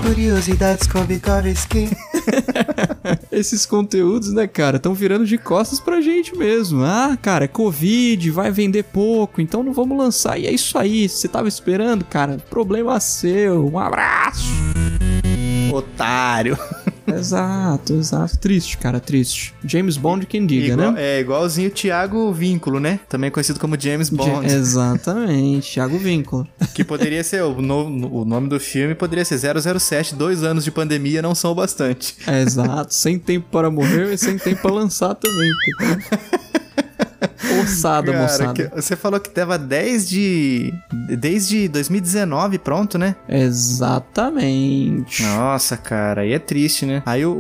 [0.06, 1.90] Curiosidades Kovikovski.
[3.32, 6.84] Esses conteúdos, né, cara, estão virando de costas pra gente mesmo.
[6.84, 10.38] Ah, cara, é Covid, vai vender pouco, então não vamos lançar.
[10.38, 13.68] E é isso aí, você tava esperando, cara, problema seu.
[13.68, 14.46] Um abraço.
[15.72, 16.58] Otário.
[17.08, 18.38] Exato, exato.
[18.38, 19.54] Triste, cara, triste.
[19.64, 21.02] James Bond quem diga, Igual- né?
[21.04, 23.00] É igualzinho o Thiago Vínculo, né?
[23.08, 24.48] Também conhecido como James Bond.
[24.50, 26.48] Ja- Exatamente, Thiago Vínculo.
[26.74, 30.72] Que poderia ser, o, no- o nome do filme poderia ser 007, dois anos de
[30.72, 32.16] pandemia não são o bastante.
[32.28, 35.50] É, exato, sem tempo para morrer e sem tempo para lançar também.
[37.62, 38.72] Ossada, Cara, moçada.
[38.76, 40.74] você falou que tava 10 de...
[41.18, 43.16] Desde 2019 pronto, né?
[43.28, 45.24] Exatamente.
[45.24, 47.02] Nossa, cara, aí é triste, né?
[47.06, 47.32] Aí o,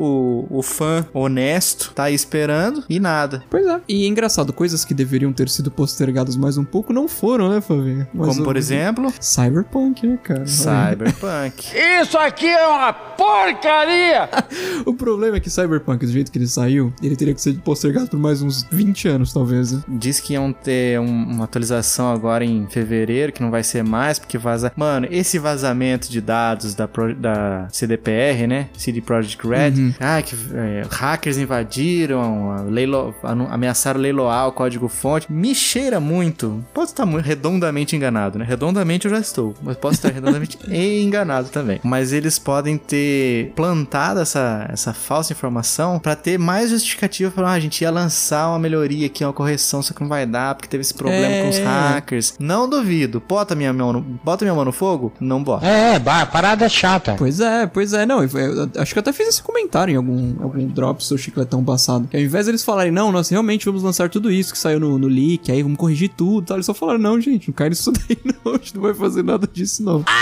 [0.50, 3.44] o, o fã honesto tá aí esperando e nada.
[3.50, 3.80] Pois é.
[3.88, 7.62] E é engraçado, coisas que deveriam ter sido postergadas mais um pouco não foram, né,
[7.62, 8.08] Fabinho?
[8.14, 10.46] Mas Como, o- por exemplo, Cyberpunk, né, cara?
[10.46, 11.66] Cyberpunk.
[12.02, 14.30] Isso aqui é uma porcaria!
[14.86, 18.08] O problema é que Cyberpunk, do jeito que ele saiu, ele teria que ser postergado
[18.08, 19.45] por mais uns 20 anos, talvez.
[19.46, 19.82] Né?
[19.88, 24.20] Diz que iam ter um- uma atualização agora em fevereiro, que não vai ser mais,
[24.20, 24.72] porque vaza.
[24.76, 28.68] Mano, esse vazamento de dados da, Pro- da CDPR, né?
[28.78, 29.72] CD Projekt Red.
[29.72, 29.94] Uhum.
[30.00, 33.14] Ah, que é, hackers invadiram, leilo-
[33.50, 35.32] ameaçaram leiloar o código-fonte.
[35.32, 36.64] Me cheira muito.
[36.74, 38.46] Posso estar redondamente enganado, né?
[38.46, 41.80] Redondamente eu já estou, mas posso estar redondamente enganado também.
[41.84, 47.54] Mas eles podem ter plantado essa, essa falsa informação pra ter mais justificativa para ah,
[47.54, 50.68] a gente ia lançar uma melhoria aqui, uma correção, só que não vai dar porque
[50.68, 51.64] teve esse problema com os É.
[51.64, 52.34] hackers.
[52.40, 53.22] Não duvido.
[53.28, 55.14] Bota minha mão no, bota minha mão no fogo?
[55.20, 55.66] Não bota.
[55.68, 57.16] É, a parada chata.
[57.18, 58.06] Pois é, pois é.
[58.06, 61.18] Não, eu- eu acho que eu até fiz esse comentário em algum, algum drop seu
[61.18, 62.08] chicletão passado.
[62.08, 64.98] Que ao invés deles falarem, não, nós realmente vamos lançar tudo isso que saiu no,
[64.98, 66.58] no leak, aí vamos corrigir tudo e tal.
[66.58, 68.54] Eles só falaram, não, gente, não cai nisso daí, não.
[68.54, 70.04] A gente não vai fazer nada disso, não.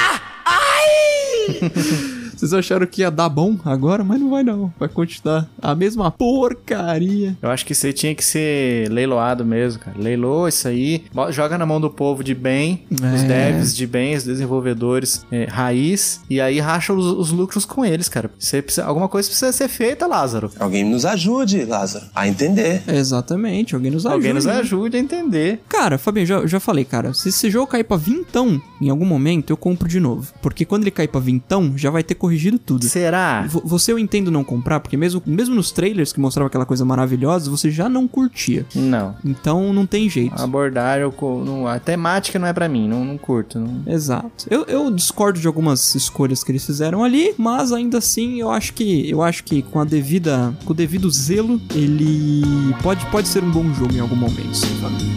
[2.35, 4.73] Vocês acharam que ia dar bom agora, mas não vai não.
[4.79, 7.37] Vai continuar a mesma porcaria.
[7.41, 9.97] Eu acho que isso aí tinha que ser leiloado mesmo, cara.
[9.99, 13.27] Leiloa isso aí, joga na mão do povo de bem, os É.
[13.27, 18.07] devs de bem, os desenvolvedores é, raiz, e aí racha os, os lucros com eles,
[18.09, 18.29] cara.
[18.37, 20.51] Você precisa- alguma coisa precisa ser feita, Lázaro.
[20.59, 22.83] Alguém nos ajude, Lázaro, a entender.
[22.87, 24.15] Exatamente, alguém nos ajude.
[24.15, 25.61] Alguém nos ajude a entender.
[25.69, 29.49] Cara, Fabinho, já, já falei, cara, se esse jogo cair pra vintão em algum momento,
[29.51, 30.33] eu compro de novo.
[30.41, 32.85] Porque quando ele cair pra vintão, já vai ter corrigido tudo.
[32.85, 33.45] Será?
[33.49, 36.85] Vo- Você eu entendo não comprar, porque mesmo, mesmo nos trailers que mostrava aquela coisa
[36.85, 38.65] maravilhosa, você já não curtia.
[38.73, 39.13] Não.
[39.25, 40.39] Então não tem jeito.
[40.39, 43.59] A abordagem, eu co- não- a temática não é pra mim, não, não curto.
[43.59, 44.45] não- Exato.
[44.49, 48.73] Eu, eu discordo de algumas escolhas que eles fizeram ali, mas ainda assim eu acho
[48.73, 52.41] que eu acho que com a devida com o devido zelo, ele
[52.81, 54.61] pode pode ser um bom jogo em algum momento.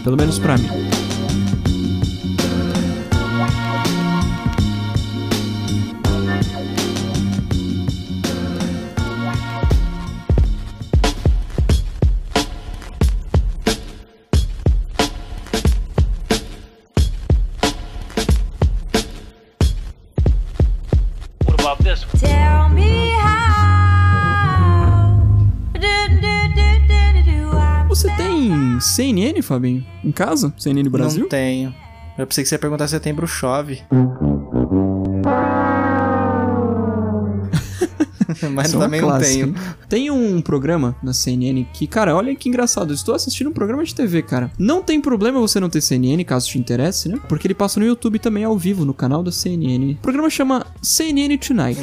[0.03, 0.67] Pelo menos pra mim.
[29.47, 29.85] Fabinho?
[30.05, 30.53] Em casa?
[30.59, 31.23] CNN Brasil?
[31.23, 31.75] Não tenho.
[32.19, 33.83] Eu pensei que você ia perguntar se setembro chove.
[38.53, 39.55] Mas Isso é também não tenho.
[39.89, 42.91] Tem um programa na CNN que, cara, olha que engraçado.
[42.91, 44.51] Eu estou assistindo um programa de TV, cara.
[44.59, 47.19] Não tem problema você não ter CNN, caso te interesse, né?
[47.29, 49.93] Porque ele passa no YouTube também ao vivo, no canal da CNN.
[49.93, 51.81] O programa chama CNN Tonight.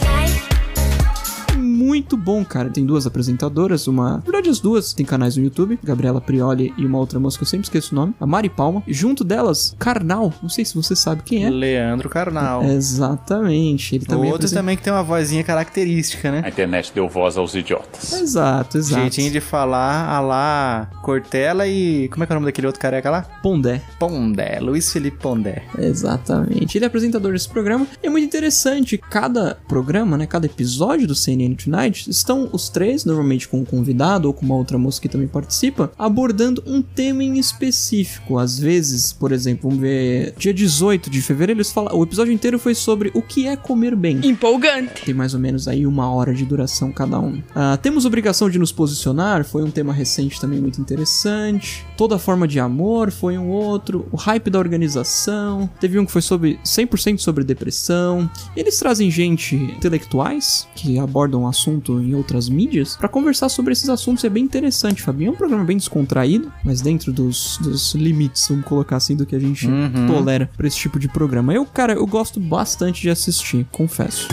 [1.93, 2.69] Muito bom, cara.
[2.71, 4.13] Tem duas apresentadoras, uma.
[4.13, 7.43] Na verdade, as duas têm canais no YouTube, Gabriela Prioli e uma outra moça que
[7.43, 8.81] eu sempre esqueço o nome, a Mari Palma.
[8.87, 10.33] E junto delas, Karnal.
[10.41, 11.49] Não sei se você sabe quem é.
[11.51, 12.63] Leandro Carnal.
[12.63, 13.95] Exatamente.
[13.95, 16.41] Ele também Outro apresenta- também que tem uma vozinha característica, né?
[16.43, 18.11] A internet deu voz aos idiotas.
[18.13, 19.01] Exato, exato.
[19.01, 22.07] Jeitinho de falar a lá Cortella e.
[22.09, 23.21] Como é que é o nome daquele outro careca lá?
[23.43, 23.81] Pondé.
[23.99, 25.63] Pondé, Luiz Felipe Pondé.
[25.77, 26.75] Exatamente.
[26.77, 27.85] Ele é apresentador desse programa.
[28.01, 28.97] E é muito interessante.
[28.97, 30.25] Cada programa, né?
[30.25, 34.55] Cada episódio do CNN Tonight estão os três, normalmente com um convidado ou com uma
[34.55, 38.37] outra moça que também participa, abordando um tema em específico.
[38.37, 40.33] Às vezes, por exemplo, vamos ver.
[40.37, 41.95] Dia 18 de fevereiro, eles falam.
[41.97, 44.19] O episódio inteiro foi sobre o que é comer bem.
[44.23, 45.05] Empolgante.
[45.05, 47.41] Tem mais ou menos aí uma hora de duração cada um.
[47.55, 51.85] Ah, temos obrigação de nos posicionar, foi um tema recente também muito interessante.
[51.97, 54.07] Toda forma de amor foi um outro.
[54.11, 55.69] O hype da organização.
[55.79, 58.29] Teve um que foi sobre 100% sobre depressão.
[58.55, 63.89] Eles trazem gente intelectuais que abordam o assunto em outras mídias pra conversar sobre esses
[63.89, 64.23] assuntos.
[64.23, 65.29] É bem interessante, Fabinho.
[65.29, 69.35] É um programa bem descontraído, mas dentro dos, dos limites, vamos colocar assim, do que
[69.35, 70.07] a gente Uhum.
[70.07, 71.53] tolera pra esse tipo de programa.
[71.53, 74.27] Eu, cara, eu gosto bastante de assistir, confesso.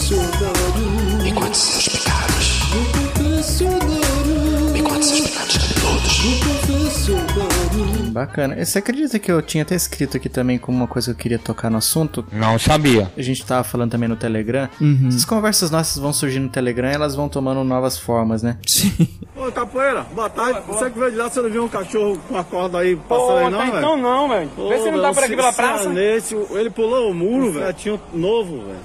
[0.00, 0.26] Seus
[1.22, 2.11] pecados.
[8.12, 8.64] Bacana.
[8.64, 11.38] Você acredita que eu tinha até escrito aqui também como uma coisa que eu queria
[11.38, 12.24] tocar no assunto?
[12.32, 13.10] Não sabia.
[13.16, 14.68] A gente tava falando também no Telegram.
[14.80, 15.08] Uhum.
[15.08, 18.58] Essas conversas nossas vão surgir no Telegram e elas vão tomando novas formas, né?
[18.66, 19.08] Sim.
[19.36, 20.60] Ô, Capoeira, boa tarde.
[20.68, 23.38] Você que veio de lá, você não viu um cachorro com a corda aí passando
[23.38, 23.78] aí, não, tá velho?
[23.78, 24.50] então não, velho.
[24.68, 25.88] Vê se não dá por aqui pela praça.
[25.88, 27.72] Nesse, ele pulou o muro, velho.
[27.72, 28.78] Tinha um novo, velho.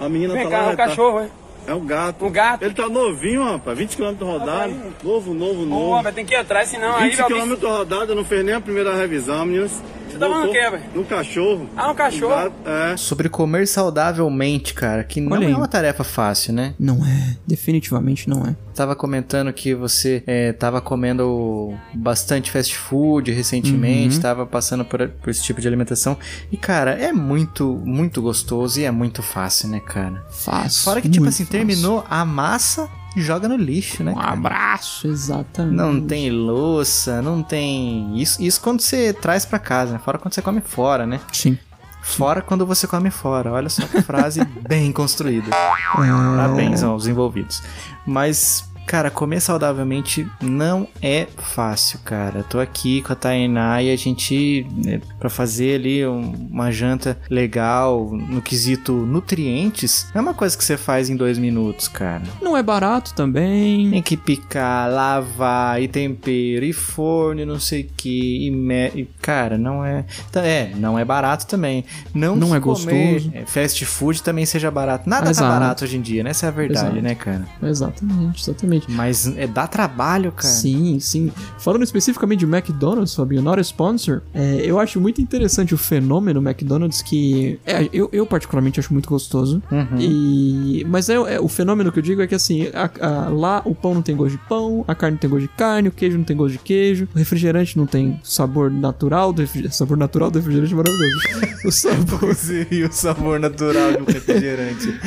[0.00, 0.64] A menina Vem tá cá, lá.
[0.64, 1.30] é um tá- cachorro, hein?
[1.66, 2.24] É um gato.
[2.24, 2.62] Um gato?
[2.62, 3.76] Ele tá novinho, rapaz.
[3.76, 4.74] 20 km rodado.
[5.02, 6.02] Novo, novo, Pô, novo.
[6.02, 8.60] mas tem que ir atrás, senão aí 20 vai km rodado, não fez nem a
[8.60, 9.82] primeira revisão, meninas.
[10.16, 10.82] Você tá falando o quê, velho?
[10.94, 11.68] No cachorro.
[11.76, 12.34] Ah, um cachorro?
[12.34, 12.96] gato, é.
[12.96, 16.74] Sobre comer saudavelmente, cara, que não Olha é uma tarefa fácil, né?
[16.78, 17.36] Não é.
[17.46, 18.56] Definitivamente não é.
[18.74, 24.22] Tava comentando que você é, tava comendo bastante fast food recentemente, Uhum.
[24.22, 26.16] tava passando por, por esse tipo de alimentação.
[26.50, 30.24] E, cara, é muito, muito gostoso e é muito fácil, né, cara?
[30.30, 30.84] Fácil.
[30.84, 31.58] Fora que, tipo assim, fácil.
[31.58, 34.12] terminou a massa joga no lixo, né?
[34.12, 34.32] Um cara?
[34.32, 35.74] abraço, exatamente.
[35.74, 38.20] Não tem louça, não tem.
[38.20, 39.98] Isso, isso quando você traz pra casa, né?
[39.98, 41.20] Fora quando você come fora, né?
[41.32, 41.58] Sim.
[42.02, 43.50] Fora quando você come fora.
[43.52, 45.50] Olha só que frase bem construída.
[45.50, 46.36] É.
[46.36, 47.62] Parabéns aos envolvidos.
[48.06, 52.42] Mas, cara, comer saudavelmente não é fácil, cara.
[52.44, 57.18] Tô aqui com a Tainá e a gente, né, pra fazer ali um- uma janta
[57.28, 62.22] legal no quesito nutrientes, não é uma coisa que você faz em dois minutos, cara.
[62.40, 63.90] Não é barato também.
[63.90, 68.88] Tem que picar, lavar, e tempero, e forno, e não sei o que, e, me...
[68.94, 70.04] e, cara, não é.
[70.30, 71.84] tá- É, não é barato também.
[72.14, 73.30] Não, Não é gostoso.
[73.34, 75.08] é, fast food também seja barato.
[75.10, 75.48] Nada Exato.
[75.52, 76.30] tá barato hoje em dia, né?
[76.30, 77.02] Essa é a verdade, Exato.
[77.02, 77.46] né, cara?
[77.62, 78.90] Exatamente, exatamente.
[78.90, 80.48] Mas é, dá trabalho, cara.
[80.48, 81.32] Sim, sim.
[81.58, 86.40] Falando especificamente de McDonald's, Fabinho, not a sponsor, é, eu acho muito interessante o fenômeno
[86.40, 89.60] McDonald's que é, eu, eu particularmente acho muito gostoso.
[89.70, 89.98] Uhum.
[89.98, 93.62] E mas é, é- o fenômeno que eu digo é que assim, a- a- lá
[93.64, 95.92] o pão não tem gosto de pão, a carne não tem gosto de carne, o
[95.92, 99.96] queijo não tem gosto de queijo, o refrigerante não tem sabor natural do refrigerante, sabor
[99.96, 101.66] natural do refrigerante é maravilhoso.
[101.66, 102.36] O sabor
[102.70, 105.00] e o sabor natural de um refrigerante.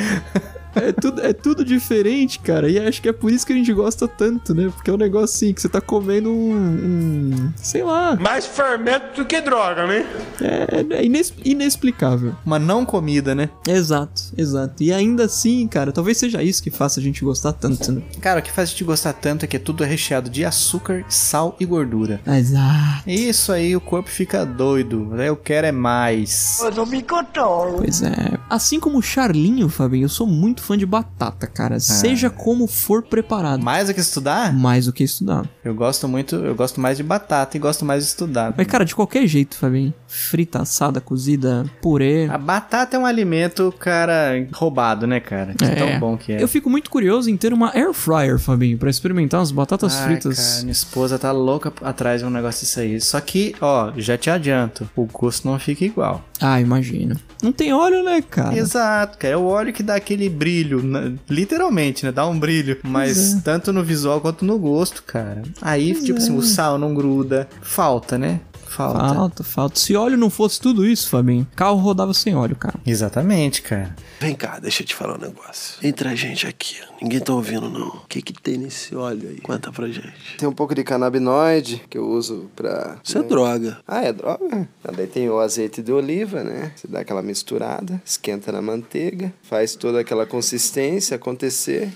[0.74, 2.68] é tudo, é tudo diferente, cara.
[2.70, 4.70] E acho que é por isso que a gente gosta tanto, né?
[4.74, 6.52] Porque é um negócio assim, que você tá comendo um.
[6.54, 8.16] um- sei lá.
[8.16, 10.06] Mais fermento do que droga, né?
[10.40, 12.34] É, é ines- inexplicável.
[12.44, 13.50] Uma não comida, né?
[13.68, 14.82] Exato, exato.
[14.82, 18.02] E ainda assim, cara, talvez seja isso que faça a gente gostar tanto, né?
[18.20, 21.04] Cara, o que faz a gente gostar tanto é que é tudo recheado de açúcar,
[21.08, 22.20] sal e gordura.
[22.26, 23.08] Exato.
[23.08, 25.14] Isso aí o corpo fica doido.
[25.20, 26.58] Eu quero é mais.
[26.62, 27.78] Eu não me controlo.
[27.78, 28.38] Pois é.
[28.48, 31.80] Assim como o Charlinho, Fabinho, eu sou muito fã de batata, cara.
[31.80, 33.62] Seja como for preparado.
[33.62, 34.52] Mais do que estudar?
[34.52, 35.44] Mais do que estudar.
[35.64, 38.54] Eu gosto muito, eu gosto mais de batata e gosto mais de estudar.
[38.56, 39.92] Mas, cara, de qualquer jeito, Fabinho.
[40.06, 42.26] Frita, assada, cozida, purê.
[42.30, 45.54] A batata é um alimento, cara, roubado, né, cara?
[45.54, 45.74] De É.
[45.74, 46.42] tão bom que é.
[46.42, 50.36] Eu fico muito curioso em ter uma air fryer, Fabinho, pra experimentar as batatas fritas.
[50.38, 53.00] Cara, minha esposa tá louca atrás de um negócio disso aí.
[53.00, 56.24] Só que, ó, já te adianto, o gosto não fica igual.
[56.40, 57.16] Ah, imagino.
[57.42, 58.56] Não tem óleo, né, cara?
[58.56, 59.34] Exato, cara.
[59.34, 60.49] É o óleo que dá aquele brilho,
[60.82, 61.14] né?
[61.28, 62.12] literalmente, né?
[62.12, 62.78] Dá um brilho.
[62.82, 63.40] Mas é.
[63.40, 65.42] tanto no visual quanto no gosto, cara.
[65.60, 66.22] Aí, Pois tipo é.
[66.22, 67.48] assim, o sal não gruda.
[67.62, 68.40] Falta, né?
[68.70, 69.14] Falta.
[69.14, 69.80] Falta, falta.
[69.80, 72.78] Se óleo não fosse tudo isso, Fabinho, carro rodava sem óleo, cara.
[72.86, 73.96] Exatamente, cara.
[74.20, 75.74] Vem cá, deixa eu te falar um negócio.
[75.82, 77.88] Entre a gente aqui, ninguém tá ouvindo, não.
[77.88, 79.40] O que que tem nesse óleo aí?
[79.40, 80.36] Conta pra gente.
[80.38, 82.98] Tem um pouco de canabinoide que eu uso pra.
[83.02, 83.78] Isso é droga.
[83.88, 84.68] Ah, é droga?
[84.84, 86.72] Ah, Daí tem o azeite de oliva, né?
[86.76, 91.92] Você dá aquela misturada, esquenta na manteiga, faz toda aquela consistência acontecer.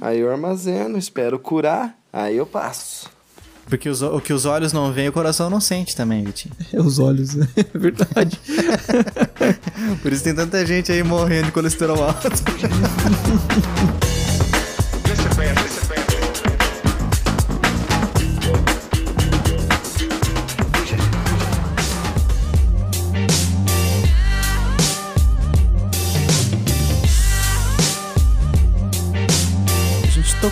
[0.00, 3.15] Aí eu armazeno, espero curar, aí eu passo.
[3.66, 6.54] Porque os, o que os olhos não veem, o coração não sente também, Vitinho.
[6.72, 7.48] É os olhos, né?
[7.56, 8.40] É verdade.
[10.02, 12.28] Por isso tem tanta gente aí morrendo de colesterol alto.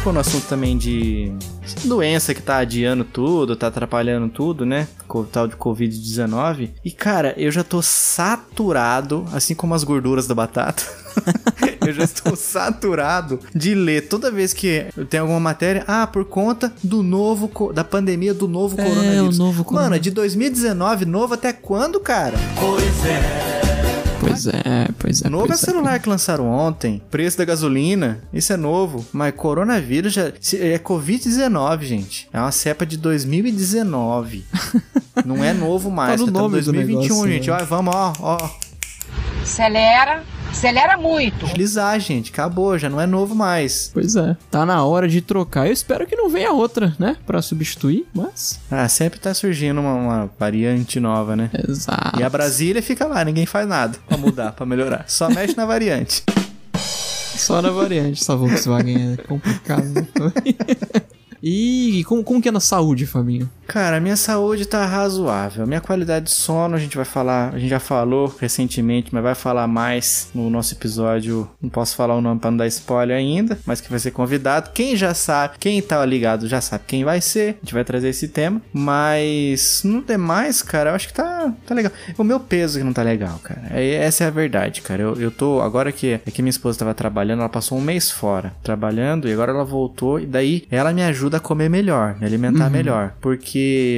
[0.05, 1.33] tocou no assunto também de
[1.87, 4.87] doença que tá adiando tudo, tá atrapalhando tudo, né?
[5.09, 6.73] O tal de Covid-19.
[6.85, 10.83] E cara, eu já tô saturado, assim como as gorduras da batata.
[11.81, 16.27] eu já estou saturado de ler toda vez que eu tenho alguma matéria, ah, por
[16.27, 19.39] conta do novo, da pandemia do novo É, coronavírus.
[19.39, 19.97] o novo Mano, coronavírus.
[19.97, 22.37] é de 2019, novo até quando, cara?
[22.61, 23.74] Pois é.
[24.43, 25.29] Pois é, pois é.
[25.29, 27.01] Novo é pois celular que lançaram ontem.
[27.11, 28.21] Preço da gasolina.
[28.33, 29.05] Isso é novo.
[29.13, 30.29] Mas coronavírus já.
[30.59, 32.29] É Covid-19, gente.
[32.33, 34.45] É uma cepa de 2019.
[35.25, 36.21] Não é novo mais.
[36.21, 37.51] Tá no tá nome do 2021, negócio, gente.
[37.51, 37.57] né?
[37.61, 38.51] Ó, vamos, ó, ó.
[39.43, 40.23] Acelera,
[40.55, 41.45] Acelera muito.
[41.47, 42.31] Utilizar, gente.
[42.31, 43.91] Acabou, já não é novo mais.
[43.93, 44.37] Pois é.
[44.53, 45.67] Tá na hora de trocar.
[45.67, 47.17] Eu espero que não venha outra, né?
[47.27, 48.61] Pra substituir, mas.
[48.71, 51.51] Ah, sempre tá surgindo uma, uma variante nova, né?
[51.69, 52.21] Exato.
[52.21, 55.05] E a Brasília fica lá, ninguém faz nada pra mudar, pra melhorar.
[55.09, 56.23] Só mexe na variante.
[56.77, 58.23] Só na variante.
[58.23, 59.85] Essa Volkswagen é complicado.
[59.93, 60.07] né?
[61.47, 63.51] E como, como que é na saúde, Fabinho?
[63.67, 65.67] Cara, minha saúde tá razoável.
[65.67, 69.35] Minha qualidade de sono, a gente vai falar, a gente já falou recentemente, mas vai
[69.35, 71.49] falar mais no nosso episódio.
[71.61, 74.71] Não posso falar o nome pra não dar spoiler ainda, mas que vai ser convidado.
[74.75, 77.57] Quem já sabe, quem tá ligado já sabe quem vai ser.
[77.63, 78.61] A gente vai trazer esse tema.
[78.73, 81.93] Mas no demais, cara, eu acho que tá, tá legal.
[82.19, 83.63] O meu peso que não tá legal, cara.
[83.71, 85.03] É, essa é a verdade, cara.
[85.03, 85.61] Eu, eu tô.
[85.61, 89.33] Agora que, é que minha esposa tava trabalhando, ela passou um mês fora trabalhando e
[89.33, 90.21] agora ela voltou.
[90.21, 92.71] E daí ela me ajuda a comer melhor, me alimentar Uhum.
[92.71, 93.15] melhor.
[93.21, 93.54] Porque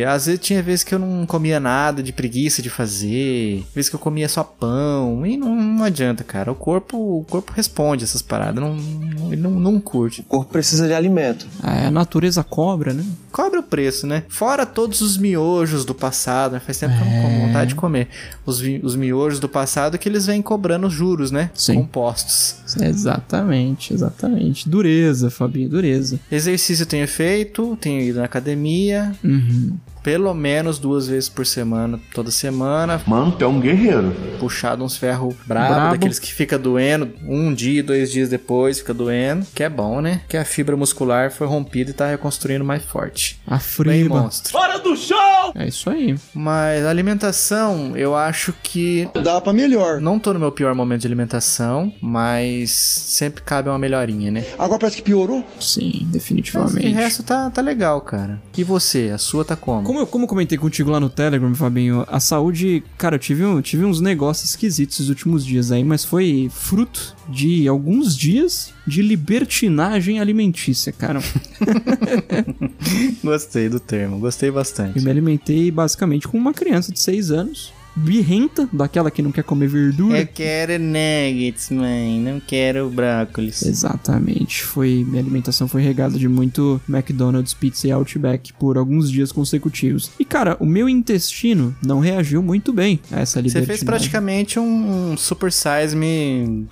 [0.08, 3.96] às vezes tinha vezes que eu não comia nada de preguiça de fazer, vezes que
[3.96, 6.50] eu comia só pão, e não, não adianta, cara.
[6.50, 10.20] O corpo, o corpo responde essas paradas, não, não, ele não, não curte.
[10.22, 11.46] O corpo precisa de alimento.
[11.62, 13.04] É, a natureza cobra, né?
[13.30, 14.24] Cobra o preço, né?
[14.28, 16.60] Fora todos os miojos do passado, né?
[16.60, 18.08] faz tempo que eu não como vontade de comer.
[18.46, 21.50] Os, os miojos do passado que eles vêm cobrando juros, né?
[21.54, 21.74] Sim.
[21.74, 22.56] Compostos.
[22.80, 24.68] Exatamente, exatamente.
[24.68, 26.18] Dureza, Fabinho, dureza.
[26.30, 29.45] Exercício eu tenho feito, tenho ido na academia, Uhum.
[29.48, 29.80] うん。
[30.06, 33.02] Pelo menos duas vezes por semana, toda semana.
[33.08, 34.14] Mano, tu é um guerreiro.
[34.38, 35.90] Puxado uns ferros brabo, Brabo.
[35.94, 39.44] daqueles que fica doendo um dia, dois dias depois, fica doendo.
[39.52, 40.20] Que é bom, né?
[40.28, 43.40] Que a fibra muscular foi rompida e tá reconstruindo mais forte.
[43.48, 44.20] A Bem friba.
[44.22, 44.52] monstro.
[44.52, 45.16] Fora do show!
[45.56, 46.14] É isso aí.
[46.32, 49.08] Mas a alimentação, eu acho que.
[49.24, 50.00] Dá pra melhor.
[50.00, 54.44] Não tô no meu pior momento de alimentação, mas sempre cabe uma melhorinha, né?
[54.56, 55.44] Agora parece que piorou.
[55.58, 56.86] Sim, Mas definitivamente.
[56.86, 58.40] o resto tá, tá legal, cara.
[58.56, 59.10] E você?
[59.12, 59.82] A sua tá como?
[59.82, 63.44] Como eu, como eu comentei contigo lá no Telegram, Fabinho, a saúde, cara, eu tive,
[63.44, 68.72] um, tive uns negócios esquisitos nos últimos dias aí, mas foi fruto de alguns dias
[68.86, 71.20] de libertinagem alimentícia, cara.
[73.22, 75.00] Gostei do termo, gostei Eu bastante.
[75.00, 79.68] me alimentei basicamente como uma criança de 6 anos, birrenta, daquela que não quer comer
[79.68, 80.20] verdura.
[80.20, 82.20] Eu quero nuggets, mãe.
[82.20, 83.62] Não quero brócolis.
[83.62, 84.62] Exatamente.
[84.62, 90.10] Foi, minha alimentação foi regada de muito McDonald's, pizza e Outback por alguns dias consecutivos.
[90.18, 93.66] E cara, o meu intestino não reagiu muito bem a essa Você libertinagem.
[93.66, 96.66] fez praticamente um, um super size me.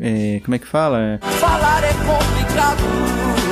[0.00, 1.18] é, como é que fala?
[1.22, 3.47] Falar é complicado.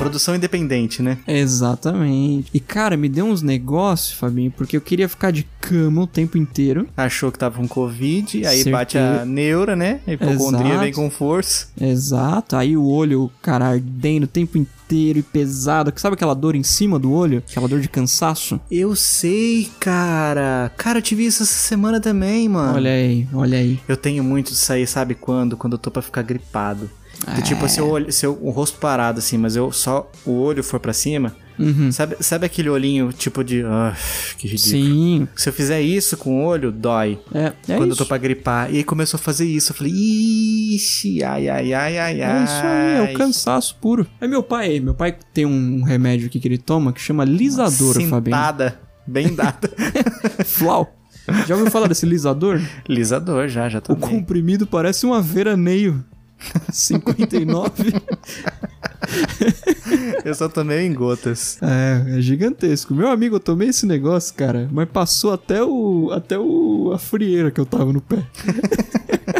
[0.00, 1.18] Produção independente, né?
[1.26, 2.50] Exatamente.
[2.54, 6.38] E cara, me deu uns negócios, Fabinho, porque eu queria ficar de cama o tempo
[6.38, 6.88] inteiro.
[6.96, 8.70] Achou que tava com Covid, aí Certeza.
[8.70, 10.00] bate a neura, né?
[10.06, 11.68] A hipocondria vem com força.
[11.80, 12.56] Exato.
[12.56, 15.92] Aí o olho, cara, ardendo o tempo inteiro e pesado.
[15.96, 17.42] Sabe aquela dor em cima do olho?
[17.48, 18.58] Aquela dor de cansaço?
[18.70, 20.72] Eu sei, cara.
[20.76, 22.74] Cara, eu tive isso essa semana também, mano.
[22.74, 23.78] Olha aí, olha aí.
[23.86, 25.56] Eu tenho muito disso aí, sabe quando?
[25.56, 26.90] Quando eu tô pra ficar gripado.
[27.34, 30.32] Que, tipo, se, eu, olho- se eu, o rosto parado assim, mas eu só o
[30.40, 31.92] olho for pra cima, Uhum.
[31.92, 33.62] sabe, sabe aquele olhinho tipo de.
[33.62, 33.94] Ah,
[34.38, 34.82] que ridículo.
[34.82, 35.28] Sim.
[35.36, 37.18] Se eu fizer isso com o olho, dói.
[37.34, 37.96] É, é quando eu isso.
[37.98, 38.72] tô pra gripar.
[38.72, 39.72] E aí começou a fazer isso.
[39.72, 42.40] Eu falei, ixi, ai, ai, ai, ai, ai.
[42.40, 44.06] É isso aí, é o cansaço puro.
[44.18, 48.00] Aí meu pai, meu pai tem um remédio aqui que ele toma que chama lisador,
[48.08, 48.36] Fabinho.
[49.06, 49.70] Bem dada.
[50.46, 50.96] Flau.
[51.46, 52.60] Já ouviu falar desse lisador?
[52.88, 54.08] Lisador, já, já O tomei.
[54.08, 56.02] comprimido parece uma veraneio.
[56.72, 57.94] 59.
[60.24, 61.58] Eu só tomei em gotas.
[61.62, 62.94] É, é gigantesco.
[62.94, 67.50] Meu amigo, eu tomei esse negócio, cara, mas passou até o até o a frieira
[67.50, 68.18] que eu tava no pé.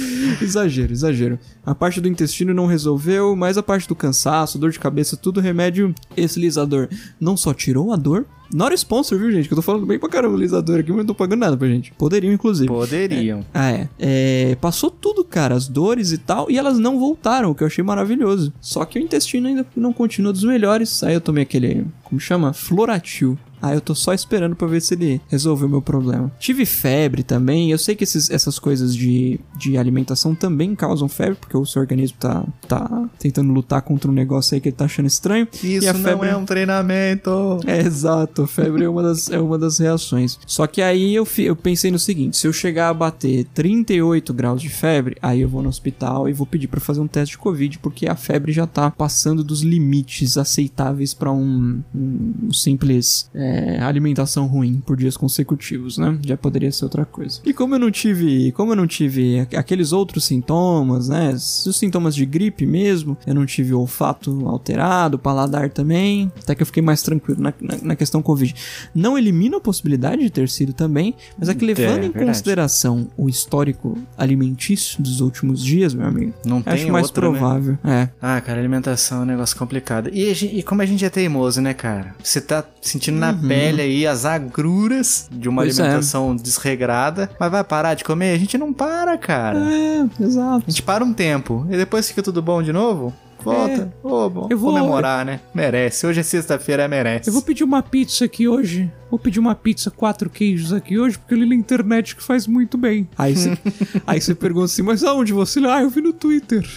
[0.40, 1.38] exagero, exagero.
[1.64, 5.40] A parte do intestino não resolveu, mas a parte do cansaço, dor de cabeça, tudo
[5.40, 6.88] remédio esse lisador
[7.20, 9.46] não só tirou a dor, not sponsor, viu, gente?
[9.48, 11.56] Que eu tô falando bem pra caramba o lisador aqui, mas não tô pagando nada
[11.56, 11.92] pra gente.
[11.92, 12.68] Poderiam, inclusive.
[12.68, 13.44] Poderiam.
[13.54, 13.88] Ah, é.
[13.98, 17.66] É, Passou tudo, cara, as dores e tal, e elas não voltaram, o que eu
[17.66, 18.52] achei maravilhoso.
[18.60, 21.02] Só que o intestino ainda não continua dos melhores.
[21.02, 22.52] Aí eu tomei aquele, como chama?
[22.52, 23.38] Floratil.
[23.62, 26.30] Aí eu tô só esperando pra ver se ele resolveu o meu problema.
[26.38, 27.70] Tive febre também.
[27.70, 31.80] Eu sei que esses- essas coisas de, de alimentação também causam febre, porque o seu
[31.82, 35.46] organismo tá, tá tentando lutar contra um negócio aí que ele tá achando estranho.
[35.62, 36.28] Isso e a não febre...
[36.28, 37.60] é um treinamento.
[37.66, 40.38] É, exato, febre é uma das, é uma das reações.
[40.46, 44.32] Só que aí eu, fi- eu pensei no seguinte: se eu chegar a bater 38
[44.32, 47.32] graus de febre, aí eu vou no hospital e vou pedir pra fazer um teste
[47.34, 53.28] de Covid, porque a febre já tá passando dos limites aceitáveis pra um, um simples
[53.34, 56.18] é, é, alimentação ruim por dias consecutivos, né?
[56.24, 57.40] Já poderia ser outra coisa.
[57.44, 61.30] E como eu não tive, como eu não tive aqu- aqueles outros sintomas, né?
[61.34, 66.66] Os sintomas de gripe mesmo, eu não tive olfato alterado, paladar também, até que eu
[66.66, 68.54] fiquei mais tranquilo na, na, na questão Covid.
[68.94, 73.08] Não elimina a possibilidade de ter sido também, mas é que levando É, em consideração
[73.16, 77.38] o histórico alimentício dos últimos dias, meu amigo, Não tem acho mais outra, né?
[77.38, 77.78] provável.
[77.84, 78.08] É.
[78.20, 80.10] Ah, cara, alimentação é um negócio complicado.
[80.12, 82.14] E, e como a gente é teimoso, né, cara?
[82.22, 83.39] Você tá sentindo na Uhum.
[83.40, 85.82] Pele aí as agruras de uma Pois é.
[85.82, 88.34] alimentação desregrada, mas vai parar de comer?
[88.34, 89.58] A gente não para, cara.
[89.72, 90.64] É, exato.
[90.66, 93.12] A gente para um tempo e depois fica tudo bom de novo?
[93.42, 93.90] Volta.
[94.02, 95.40] Ô, bom, Eu vou- comemorar, né?
[95.54, 96.06] Merece.
[96.06, 97.30] Hoje é sexta-feira, merece.
[97.30, 98.92] Eu vou pedir uma pizza aqui hoje.
[99.10, 102.46] Vou pedir uma pizza quatro queijos aqui hoje, porque eu li na internet que faz
[102.46, 103.08] muito bem.
[103.16, 103.56] Aí você,
[104.06, 105.58] aí pergunta assim, mas aonde você?
[105.58, 105.70] lê?
[105.70, 106.68] Ah, eu vi no Twitter.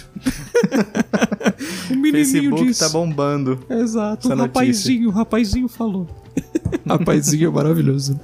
[1.92, 2.80] o menininho Facebook disse.
[2.80, 3.60] tá bombando.
[3.70, 4.62] Exato, o notícia.
[4.62, 6.08] rapazinho, o rapazinho falou.
[6.88, 8.20] rapazinho maravilhoso.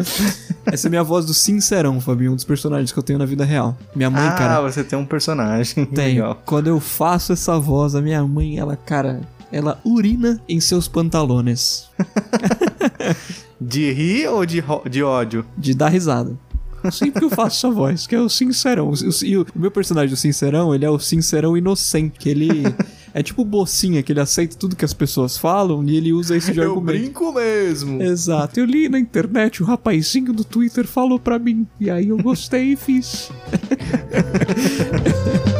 [0.65, 3.43] Essa é minha voz do Sincerão, Fabinho, um dos personagens que eu tenho na vida
[3.45, 3.77] real.
[3.95, 5.85] Minha mãe, ah, cara, você tem um personagem.
[5.85, 6.17] tem.
[6.45, 11.87] Quando eu faço essa voz, a minha mãe, ela, cara, ela urina em seus pantalones.
[13.59, 15.45] De rir ou de, de ódio?
[15.57, 16.33] de dar risada.
[16.91, 18.89] Sempre que eu faço essa voz, que é o sincerão.
[18.91, 22.63] O- E o, o meu personagem, o sincerão, ele é o sincerão inocente, que ele
[23.13, 26.51] é tipo bocinha, que ele aceita tudo que as pessoas falam e ele usa isso
[26.53, 26.99] de Eu argumento.
[26.99, 28.01] brinco mesmo.
[28.01, 32.17] Exato, eu li na internet, o rapazinho do Twitter falou pra mim, e aí eu
[32.17, 33.31] gostei e fiz.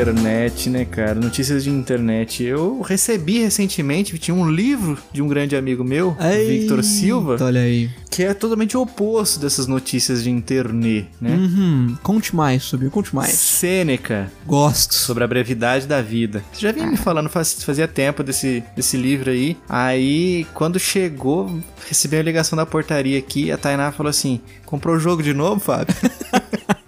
[0.00, 1.14] Internet, né, cara?
[1.14, 2.42] Notícias de internet.
[2.42, 6.16] Eu recebi recentemente, tinha um livro de um grande amigo meu,
[6.48, 7.90] Victor Silva, Olha aí.
[8.10, 11.34] que é totalmente o oposto dessas notícias de internet, né?
[11.36, 13.32] Uhum, conte mais sobre, conte mais.
[13.34, 14.94] Sêneca, Gosto.
[14.94, 16.42] sobre a brevidade da vida.
[16.50, 19.54] Você já vinha me falando faz- fazia tempo desse, desse livro aí.
[19.68, 24.98] Aí, quando chegou, recebi a ligação da portaria aqui, a Tainá falou assim: comprou o
[24.98, 25.94] jogo de novo, Fábio?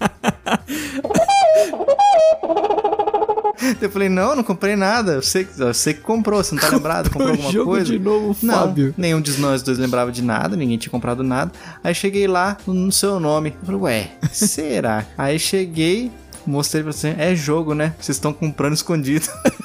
[3.81, 5.13] Eu falei, não, não comprei nada.
[5.13, 7.11] Eu sei, eu sei que comprou, você não tá lembrado?
[7.11, 7.93] Comprou Comprou alguma jogo coisa?
[7.93, 8.95] de novo, não, Fábio.
[8.97, 11.53] nenhum de nós dois lembrava de nada, ninguém tinha comprado nada.
[11.83, 13.55] Aí cheguei lá no seu nome.
[13.61, 15.07] Eu falei, ué, será?
[15.17, 16.11] Aí cheguei,
[16.47, 17.95] mostrei pra você, é jogo, né?
[18.01, 19.27] Vocês estão comprando escondido.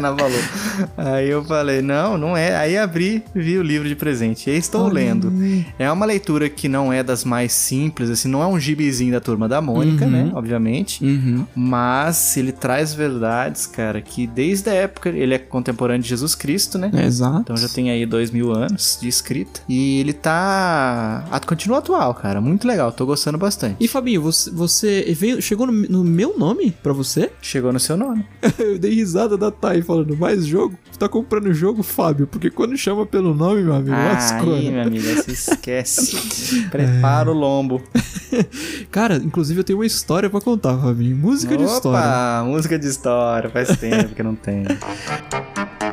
[0.00, 0.32] Valor.
[0.96, 2.56] Aí eu falei, não, não é.
[2.56, 4.48] Aí abri, vi o livro de presente.
[4.50, 5.32] E estou lendo.
[5.78, 9.20] É uma leitura que não é das mais simples, assim, não é um gibizinho da
[9.20, 10.10] turma da Mônica, Uhum.
[10.10, 10.30] né?
[10.34, 11.04] Obviamente.
[11.04, 11.44] Uhum.
[11.54, 16.78] Mas ele traz verdades, cara, que desde a época ele é contemporâneo de Jesus Cristo,
[16.78, 16.90] né?
[17.04, 17.40] Exato.
[17.40, 19.60] Então já tem aí dois mil anos de escrita.
[19.68, 21.24] E ele tá.
[21.46, 22.40] Continua atual, cara.
[22.40, 22.90] Muito legal.
[22.92, 23.76] Tô gostando bastante.
[23.80, 27.30] E Fabinho, você, você veio, chegou no, no meu nome pra você?
[27.42, 28.24] Chegou no seu nome.
[28.58, 30.76] Eu dei risada da Thay falando, mais jogo?
[30.92, 32.26] Tu tá comprando jogo, Fábio?
[32.26, 34.70] Porque quando chama pelo nome, meu amigo, lascou, Aí, né?
[34.70, 36.16] minha amiga, se esquece.
[36.70, 37.82] Prepara o lombo.
[38.90, 41.16] Cara, inclusive eu tenho uma história pra contar, Fabinho.
[41.16, 42.00] Música de história.
[42.00, 43.50] Opa, música de história.
[43.50, 44.64] Faz tempo que não tem.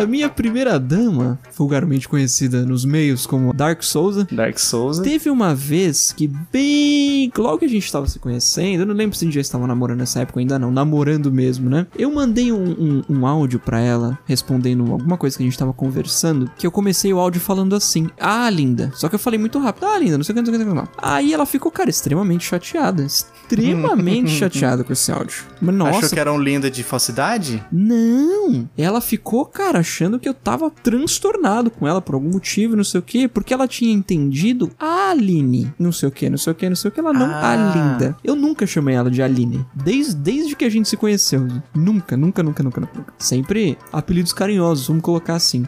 [0.00, 4.98] A minha primeira dama, vulgarmente conhecida nos meios como Dark Souza, Dark Souls.
[4.98, 7.30] teve uma vez que bem...
[7.36, 9.66] Logo que a gente tava se conhecendo, eu não lembro se a gente já estava
[9.66, 11.86] namorando nessa época ainda não, namorando mesmo, né?
[11.98, 15.74] Eu mandei um, um, um áudio pra ela, respondendo alguma coisa que a gente tava
[15.74, 18.90] conversando, que eu comecei o áudio falando assim, ah, linda.
[18.94, 20.58] Só que eu falei muito rápido, ah, linda, não sei o que, não sei o
[20.58, 20.92] que, não sei o que.
[20.96, 25.44] Aí ela ficou, cara, extremamente chateada, extremamente chateada com esse áudio.
[25.60, 27.62] Mas, nossa, Achou que era um linda de falsidade?
[27.70, 28.68] não!
[28.78, 33.00] Ela ficou, cara, achando que eu tava transtornado com ela por algum motivo, não sei
[33.00, 36.54] o quê, porque ela tinha entendido a Aline, não sei o quê, não sei o
[36.56, 37.50] quê, não sei o que, ela não, Ah.
[37.52, 38.16] a linda.
[38.22, 41.46] Eu nunca chamei ela de Aline, desde, desde que a gente se conheceu.
[41.74, 43.12] Nunca, nunca, nunca, nunca, nunca.
[43.18, 45.66] Sempre apelidos carinhosos, vamos colocar assim.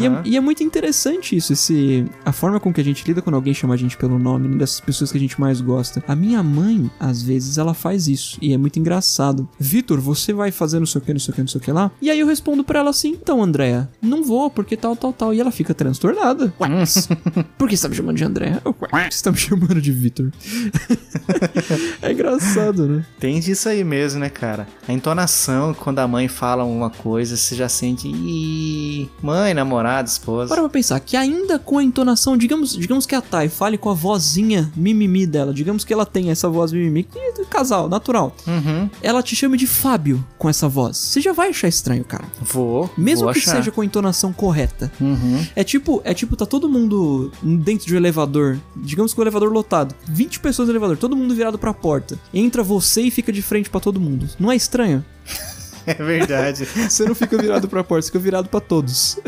[0.00, 3.20] E, é, e é muito interessante isso, esse, a forma com que a gente lida
[3.20, 6.02] quando alguém chama a gente pelo nome, né, dessas pessoas que a gente mais gosta.
[6.08, 9.46] A minha mãe, às vezes, ela faz isso, e é muito engraçado.
[9.58, 11.64] Vitor, você vai fazer não sei o que, não sei o que, não sei o
[11.64, 11.90] que lá?
[12.00, 13.88] E aí eu respondo pra ela assim, então, André, Andréa?
[14.00, 15.34] Não vou, porque tal, tal, tal.
[15.34, 16.52] E ela fica transtornada.
[17.58, 18.60] Por que você tá me chamando de Andréa?
[18.62, 20.30] Por que você tá me chamando de Vitor?
[22.00, 23.04] é engraçado, né?
[23.18, 24.68] Tem disso aí mesmo, né, cara?
[24.86, 28.06] A entonação, quando a mãe fala alguma coisa, você já sente.
[28.06, 30.54] Ih, mãe, namorada, esposa.
[30.54, 33.90] Para pra pensar que ainda com a entonação, digamos, digamos que a Thay fale com
[33.90, 38.34] a vozinha mimimi dela, digamos que ela tenha essa voz mimimi, que é casal, natural.
[38.46, 38.88] Uhum.
[39.02, 40.96] Ela te chama de Fábio com essa voz.
[40.96, 42.24] Você já vai achar estranho, cara.
[42.40, 42.88] Vou.
[42.96, 43.56] Mesmo vou que achar.
[43.56, 44.90] seja com a entonação correta.
[45.00, 45.44] Uhum.
[45.54, 48.58] É tipo, é tipo, tá todo mundo dentro de um elevador.
[48.76, 49.94] Digamos que o elevador lotado.
[50.08, 52.18] 20 pessoas no elevador, todo mundo virado pra porta.
[52.32, 54.28] Entra você e fica de frente pra todo mundo.
[54.38, 55.04] Não é estranho?
[55.88, 56.66] É verdade.
[56.66, 59.18] Você não fica virado pra porta, você fica virado pra todos.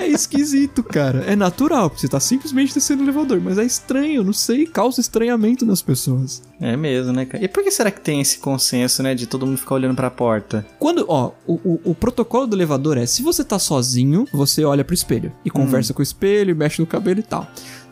[0.00, 1.24] é esquisito, cara.
[1.26, 5.00] É natural, porque você tá simplesmente descendo o elevador, mas é estranho, não sei, causa
[5.00, 6.42] estranhamento nas pessoas.
[6.60, 7.44] É mesmo, né, cara?
[7.44, 10.10] E por que será que tem esse consenso, né, de todo mundo ficar olhando pra
[10.10, 10.66] porta?
[10.78, 14.84] Quando, ó, o, o, o protocolo do elevador é: se você tá sozinho, você olha
[14.84, 17.46] pro espelho e conversa com o espelho, mexe no cabelo e tal.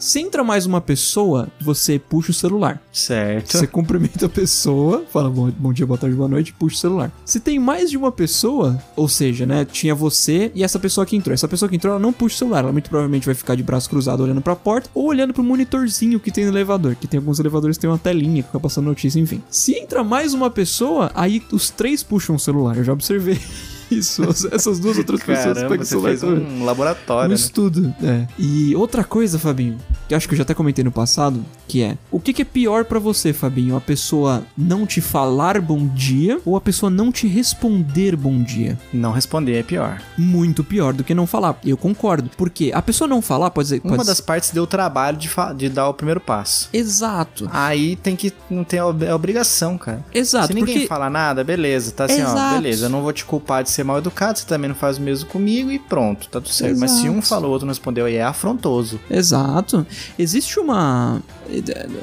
[0.05, 2.79] Se entra mais uma pessoa, você puxa o celular.
[2.93, 3.57] Certo.
[3.57, 7.11] Você cumprimenta a pessoa, fala bom, bom dia, boa tarde, boa noite, puxa o celular.
[7.25, 11.17] Se tem mais de uma pessoa, ou seja, né, tinha você e essa pessoa que
[11.17, 11.33] entrou.
[11.33, 13.63] Essa pessoa que entrou, ela não puxa o celular, ela muito provavelmente vai ficar de
[13.63, 17.17] braço cruzado olhando pra porta ou olhando pro monitorzinho que tem no elevador, que tem
[17.17, 19.43] alguns elevadores que tem uma telinha que fica passando notícia, enfim.
[19.49, 23.41] Se entra mais uma pessoa, aí os três puxam o celular, eu já observei.
[23.91, 24.23] Isso,
[24.53, 27.35] essas duas outras pessoas Caramba, pegam o você celular fez um laboratório, Um né?
[27.35, 28.27] estudo, é.
[28.39, 29.79] E outra coisa, Fabinho,
[30.09, 32.43] que eu acho que eu já até comentei no passado, que é: o que, que
[32.43, 33.77] é pior pra você, Fabinho?
[33.77, 38.79] A pessoa não te falar bom dia ou a pessoa não te responder bom dia?
[38.93, 40.01] Não responder é pior.
[40.19, 41.59] Muito pior do que não falar.
[41.65, 42.31] Eu concordo.
[42.37, 43.81] Porque a pessoa não falar pode dizer.
[43.85, 46.69] Uma pode- das partes deu o trabalho de, de dar o primeiro passo.
[46.73, 47.49] Exato.
[47.53, 48.33] Aí tem que.
[48.51, 50.05] Não tem a é obrigação, cara.
[50.13, 51.93] Exato, Se ninguém porque- falar nada, beleza.
[51.93, 52.55] Tá assim, ó, Exato.
[52.57, 52.87] beleza.
[52.87, 55.29] Eu não vou te culpar de ser mal educado, você também não faz o mesmo
[55.29, 56.79] comigo e pronto, tá tudo certo.
[56.79, 57.29] Mas se um Exato.
[57.29, 59.01] falou, o outro não respondeu, aí é afrontoso.
[59.11, 59.87] Exato.
[60.19, 61.21] Existe uma.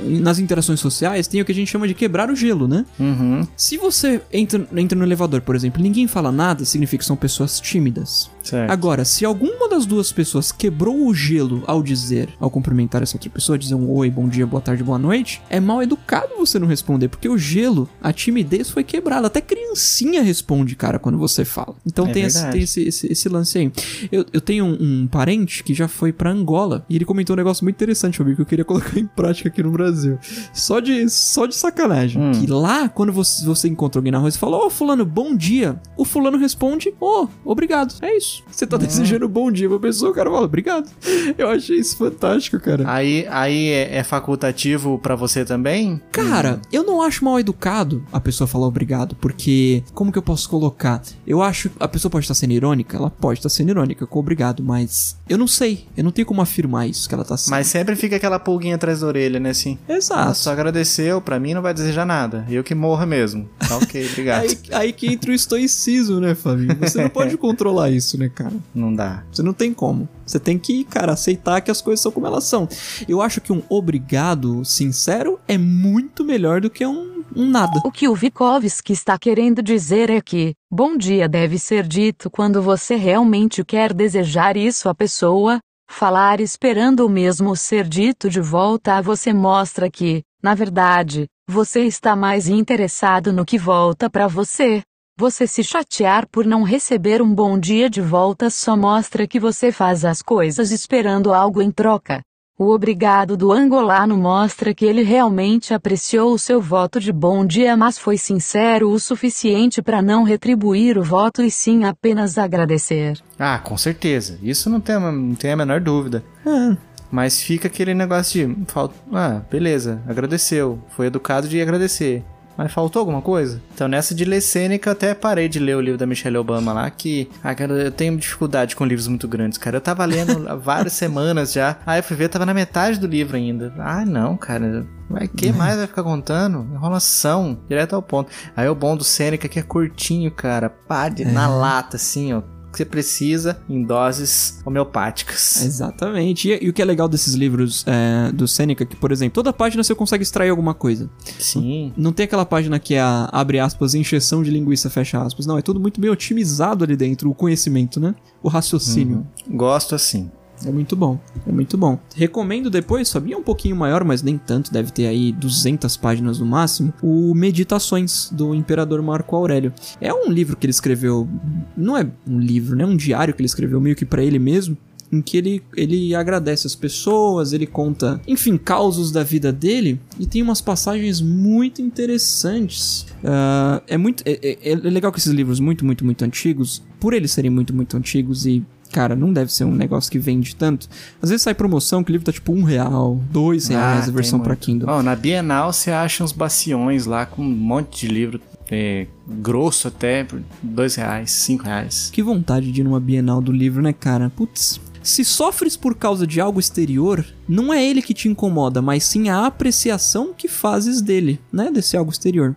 [0.04, 2.86] Nas interações sociais tem o que a gente chama de quebrar o gelo, né?
[3.00, 3.48] Uhum.
[3.56, 7.16] Se você entra, entra no elevador, por exemplo, e ninguém fala nada, significa que são
[7.16, 8.30] pessoas tímidas.
[8.44, 8.70] Certo.
[8.72, 13.30] Agora, se alguma das duas pessoas quebrou o gelo ao dizer, ao cumprimentar essa outra
[13.30, 16.68] pessoa, dizer um oi, bom dia, boa tarde, boa noite, é mal educado você não
[16.68, 19.28] responder, porque o gelo, a timidez foi quebrada.
[19.28, 21.76] Até criancinha responde, cara, quando você fala.
[21.86, 23.72] Então É tem, esse, tem esse, esse, esse lance aí.
[24.12, 27.38] Eu, eu tenho um, um parente que já foi pra Angola e ele comentou um
[27.38, 30.18] negócio muito interessante, Fabio, que eu queria colocar em prática aqui no Brasil.
[30.54, 32.22] Só de, só de sacanagem.
[32.22, 32.32] Hum.
[32.32, 35.80] Que lá, quando você, você encontra alguém na rua e fala, ô fulano, bom dia.
[35.96, 37.94] O fulano responde, ô, obrigado.
[38.02, 38.31] É isso.
[38.50, 40.90] Você tá desejando bom dia pra pessoa, o cara fala, obrigado.
[41.38, 42.84] Eu achei isso fantástico, cara.
[42.88, 46.02] Aí, aí é, é facultativo pra você também?
[46.12, 50.50] Cara, eu não acho mal educado a pessoa falar obrigado, porque como que eu posso
[50.50, 51.02] colocar?
[51.26, 54.64] Eu acho a pessoa pode estar sendo irônica, ela pode estar sendo irônica com obrigado,
[54.64, 57.52] mas eu não sei, eu não tenho como afirmar isso que ela tá sendo.
[57.52, 59.78] Mas sempre fica aquela pulguinha atrás da orelha, né, assim?
[59.88, 60.22] Exato.
[60.22, 62.46] Ela só agradeceu, pra mim não vai desejar nada.
[62.50, 63.50] Eu que morra mesmo.
[63.68, 64.42] Tá ok, obrigado.
[64.42, 66.76] Aí, aí que entra o estoicismo, né, Fabinho?
[66.80, 68.54] Você não pode controlar isso, né, cara?
[68.74, 69.24] Não dá.
[69.32, 70.08] Você não tem como.
[70.26, 72.68] Você tem que, cara, aceitar que as coisas são como elas são.
[73.08, 77.82] Eu acho que um obrigado sincero é muito melhor do que um, um nada.
[77.84, 82.62] O que o Vikovski está querendo dizer é que, bom dia deve ser dito quando
[82.62, 85.60] você realmente quer desejar isso à pessoa.
[85.90, 91.82] Falar esperando o mesmo ser dito de volta a você mostra que, na verdade, você
[91.82, 94.82] está mais interessado no que volta para você.
[95.18, 99.72] Você se chatear por não receber um bom dia de volta só mostra que você
[99.72, 102.22] faz as coisas esperando algo em troca.
[102.58, 107.76] O obrigado do angolano mostra que ele realmente apreciou o seu voto de bom dia,
[107.76, 113.18] mas foi sincero o suficiente para não retribuir o voto e sim apenas agradecer.
[113.40, 114.38] Ah, com certeza.
[114.44, 116.24] Isso não tem, não tem a menor dúvida.
[116.46, 116.78] É.
[117.12, 118.66] Mas fica aquele negócio de.
[119.12, 120.80] Ah, beleza, agradeceu.
[120.96, 122.24] Foi educado de agradecer.
[122.58, 123.62] Mas faltou alguma coisa?
[123.74, 126.74] Então, nessa de ler Sêneca, eu até parei de ler o livro da Michelle Obama
[126.74, 129.78] lá, que, ah, cara, eu tenho dificuldade com livros muito grandes, cara.
[129.78, 131.78] Eu tava lendo há várias semanas já.
[131.86, 133.74] Aí eu fui ver, tava na metade do livro ainda.
[133.80, 134.86] Ah, não, cara.
[135.10, 136.66] Vai que mais vai ficar contando?
[136.74, 138.32] Enrolação, direto ao ponto.
[138.56, 140.70] Aí o bom do Sêneca é que é curtinho, cara.
[140.70, 142.42] Pá, de- na lata, assim, ó.
[142.72, 145.64] Que você precisa em doses homeopáticas.
[145.64, 146.50] Exatamente.
[146.50, 149.52] E, e o que é legal desses livros é, do Seneca, que, por exemplo, toda
[149.52, 151.10] página você consegue extrair alguma coisa.
[151.40, 151.94] Sim.
[151.98, 155.46] Não tem aquela página que é a, abre aspas, encheção de linguiça, fecha aspas.
[155.46, 158.16] Não, é tudo muito bem otimizado ali dentro, o conhecimento, né?
[158.42, 159.28] O raciocínio.
[159.50, 160.32] Gosto assim.
[160.66, 162.00] É muito bom, é muito bom.
[162.16, 166.46] Recomendo depois, sabia um pouquinho maior, mas nem tanto, deve ter aí 200 páginas no
[166.46, 169.74] máximo, o Meditações do Imperador Marco Aurélio.
[170.00, 171.28] É um livro que ele escreveu,
[171.76, 172.86] não é um livro, né?
[172.86, 174.78] Um diário que ele escreveu meio que pra ele mesmo,
[175.12, 180.26] em que ele, ele agradece as pessoas, ele conta, enfim, causos da vida dele e
[180.26, 183.06] tem umas passagens muito interessantes.
[183.24, 187.14] Ah, é muito é, é- é legal que esses livros muito, muito, muito antigos, por
[187.14, 190.88] eles serem muito, muito antigos e Cara, não deve ser um negócio que vende tanto.
[191.22, 194.14] Às vezes sai promoção que o livro tá tipo um real, dois reais a tem
[194.14, 194.66] versão pra muito.
[194.66, 194.90] Kindle.
[194.90, 199.88] Ó, na Bienal você acha uns baciões lá com um monte de livro é, grosso
[199.88, 202.10] até, por dois reais, cinco reais.
[202.12, 204.30] Que vontade de ir numa Bienal do livro, né, cara?
[204.30, 204.80] Putz.
[205.04, 209.30] Se sofres por causa de algo exterior, não é ele que te incomoda, mas sim
[209.30, 211.70] a apreciação que fazes dele, né?
[211.70, 212.56] Desse algo exterior.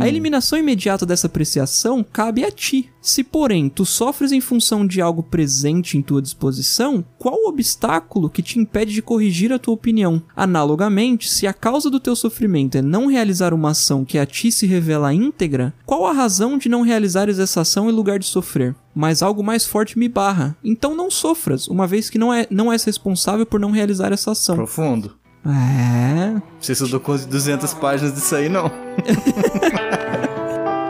[0.00, 2.90] A eliminação imediata dessa apreciação cabe a ti.
[3.02, 8.30] Se, porém, tu sofres em função de algo presente em tua disposição, qual o obstáculo
[8.30, 10.22] que te impede de corrigir a tua opinião?
[10.36, 14.52] Analogamente, se a causa do teu sofrimento é não realizar uma ação que a ti
[14.52, 18.74] se revela íntegra, qual a razão de não realizares essa ação em lugar de sofrer?
[18.94, 20.54] Mas algo mais forte me barra.
[20.62, 24.30] Então não sofras, uma vez que não, é, não és responsável por não realizar essa
[24.32, 24.56] ação.
[24.56, 25.12] Profundo.
[25.46, 26.40] É.
[26.60, 28.70] Você estudou com 200 páginas disso aí, não?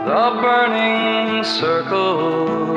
[0.03, 2.73] The burning circle.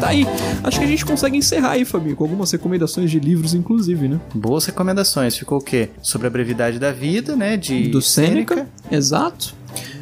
[0.00, 0.24] Tá aí.
[0.62, 4.20] Acho que a gente consegue encerrar aí, Fabinho, com algumas recomendações de livros, inclusive, né?
[4.32, 5.36] Boas recomendações.
[5.36, 5.88] Ficou o quê?
[6.00, 7.56] Sobre a brevidade da vida, né?
[7.56, 8.68] De Do Sêneca.
[8.88, 9.54] Exato.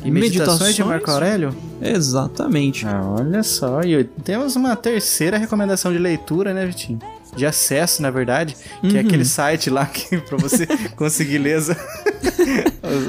[0.05, 1.55] E meditações, de Marco Aurélio?
[1.81, 2.87] Exatamente.
[2.87, 3.81] Ah, olha só.
[3.83, 6.99] E temos uma terceira recomendação de leitura, né, Vitinho?
[7.37, 9.07] De acesso, na verdade, que é Uhum.
[9.07, 10.67] aquele site lá que pra você
[10.97, 11.69] conseguir ler as-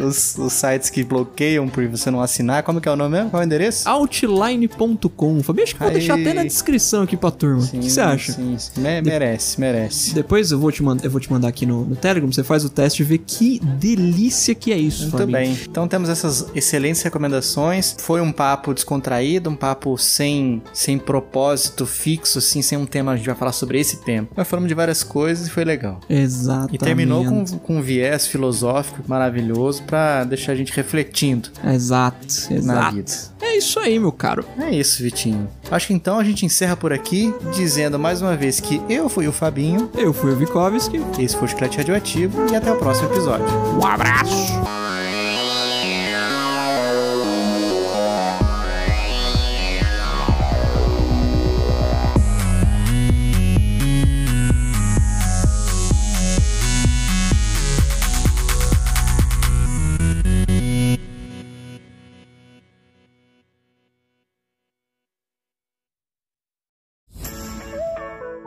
[0.04, 2.64] os, os- sites que bloqueiam por você não assinar.
[2.64, 3.30] Como que é o nome mesmo?
[3.30, 3.88] Qual é o endereço?
[3.90, 5.44] Outline.com.
[5.44, 5.94] Fabinho, acho que vou Aí.
[5.96, 7.62] deixar até na descrição aqui pra turma.
[7.64, 8.32] O que que você acha?
[8.34, 8.82] Sim, sim.
[8.82, 10.14] Me- merece, merece.
[10.14, 12.64] Depois eu vou te, mand eu vou te mandar aqui no, no Telegram, você faz
[12.66, 15.32] o teste e vê que delícia que é isso, Muito Fabinho.
[15.38, 15.60] bem.
[15.70, 17.96] Então temos essas excelentes recomendações.
[18.00, 23.16] Foi um papo descontraído, um papo sem, sem propósito fixo, assim, sem um tema, a
[23.18, 24.15] gente vai falar sobre esse tema.
[24.36, 26.00] Mas falamos de várias coisas e foi legal.
[26.10, 26.76] Exatamente.
[26.76, 32.56] E terminou com, com um viés filosófico maravilhoso pra deixar a gente refletindo Exato, na
[32.56, 32.96] exato.
[32.96, 33.12] vida.
[33.42, 34.46] É isso aí, meu caro.
[34.60, 35.48] É isso, Vitinho.
[35.70, 39.28] Acho que então a gente encerra por aqui, dizendo mais uma vez que eu fui
[39.28, 39.90] o Fabinho.
[39.96, 41.02] Eu fui o Vikovski.
[41.20, 43.46] Esse foi o Chiclete Radioativo e até o próximo episódio.
[43.80, 44.65] Um abraço!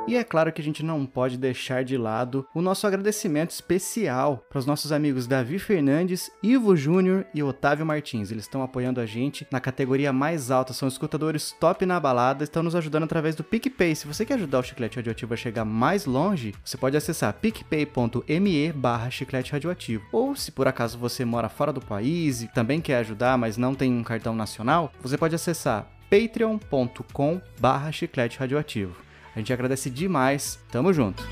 [0.09, 4.43] E é claro que a gente não pode deixar de lado o nosso agradecimento especial
[4.49, 8.31] para os nossos amigos Davi Fernandes, Ivo Júnior e Otávio Martins.
[8.31, 12.63] Eles estão apoiando a gente na categoria mais alta, são escutadores top na balada, estão
[12.63, 13.95] nos ajudando através do PicPay.
[13.95, 18.73] Se você quer ajudar o Chiclete Radioativo a chegar mais longe, você pode acessar picpay.me
[18.73, 20.07] barra chiclete radioativo.
[20.11, 23.75] Ou se por acaso você mora fora do país e também quer ajudar, mas não
[23.75, 29.08] tem um cartão nacional, você pode acessar patreon.com barra chiclete radioativo.
[29.39, 30.59] A gente agradece demais.
[30.69, 31.23] Tamo junto.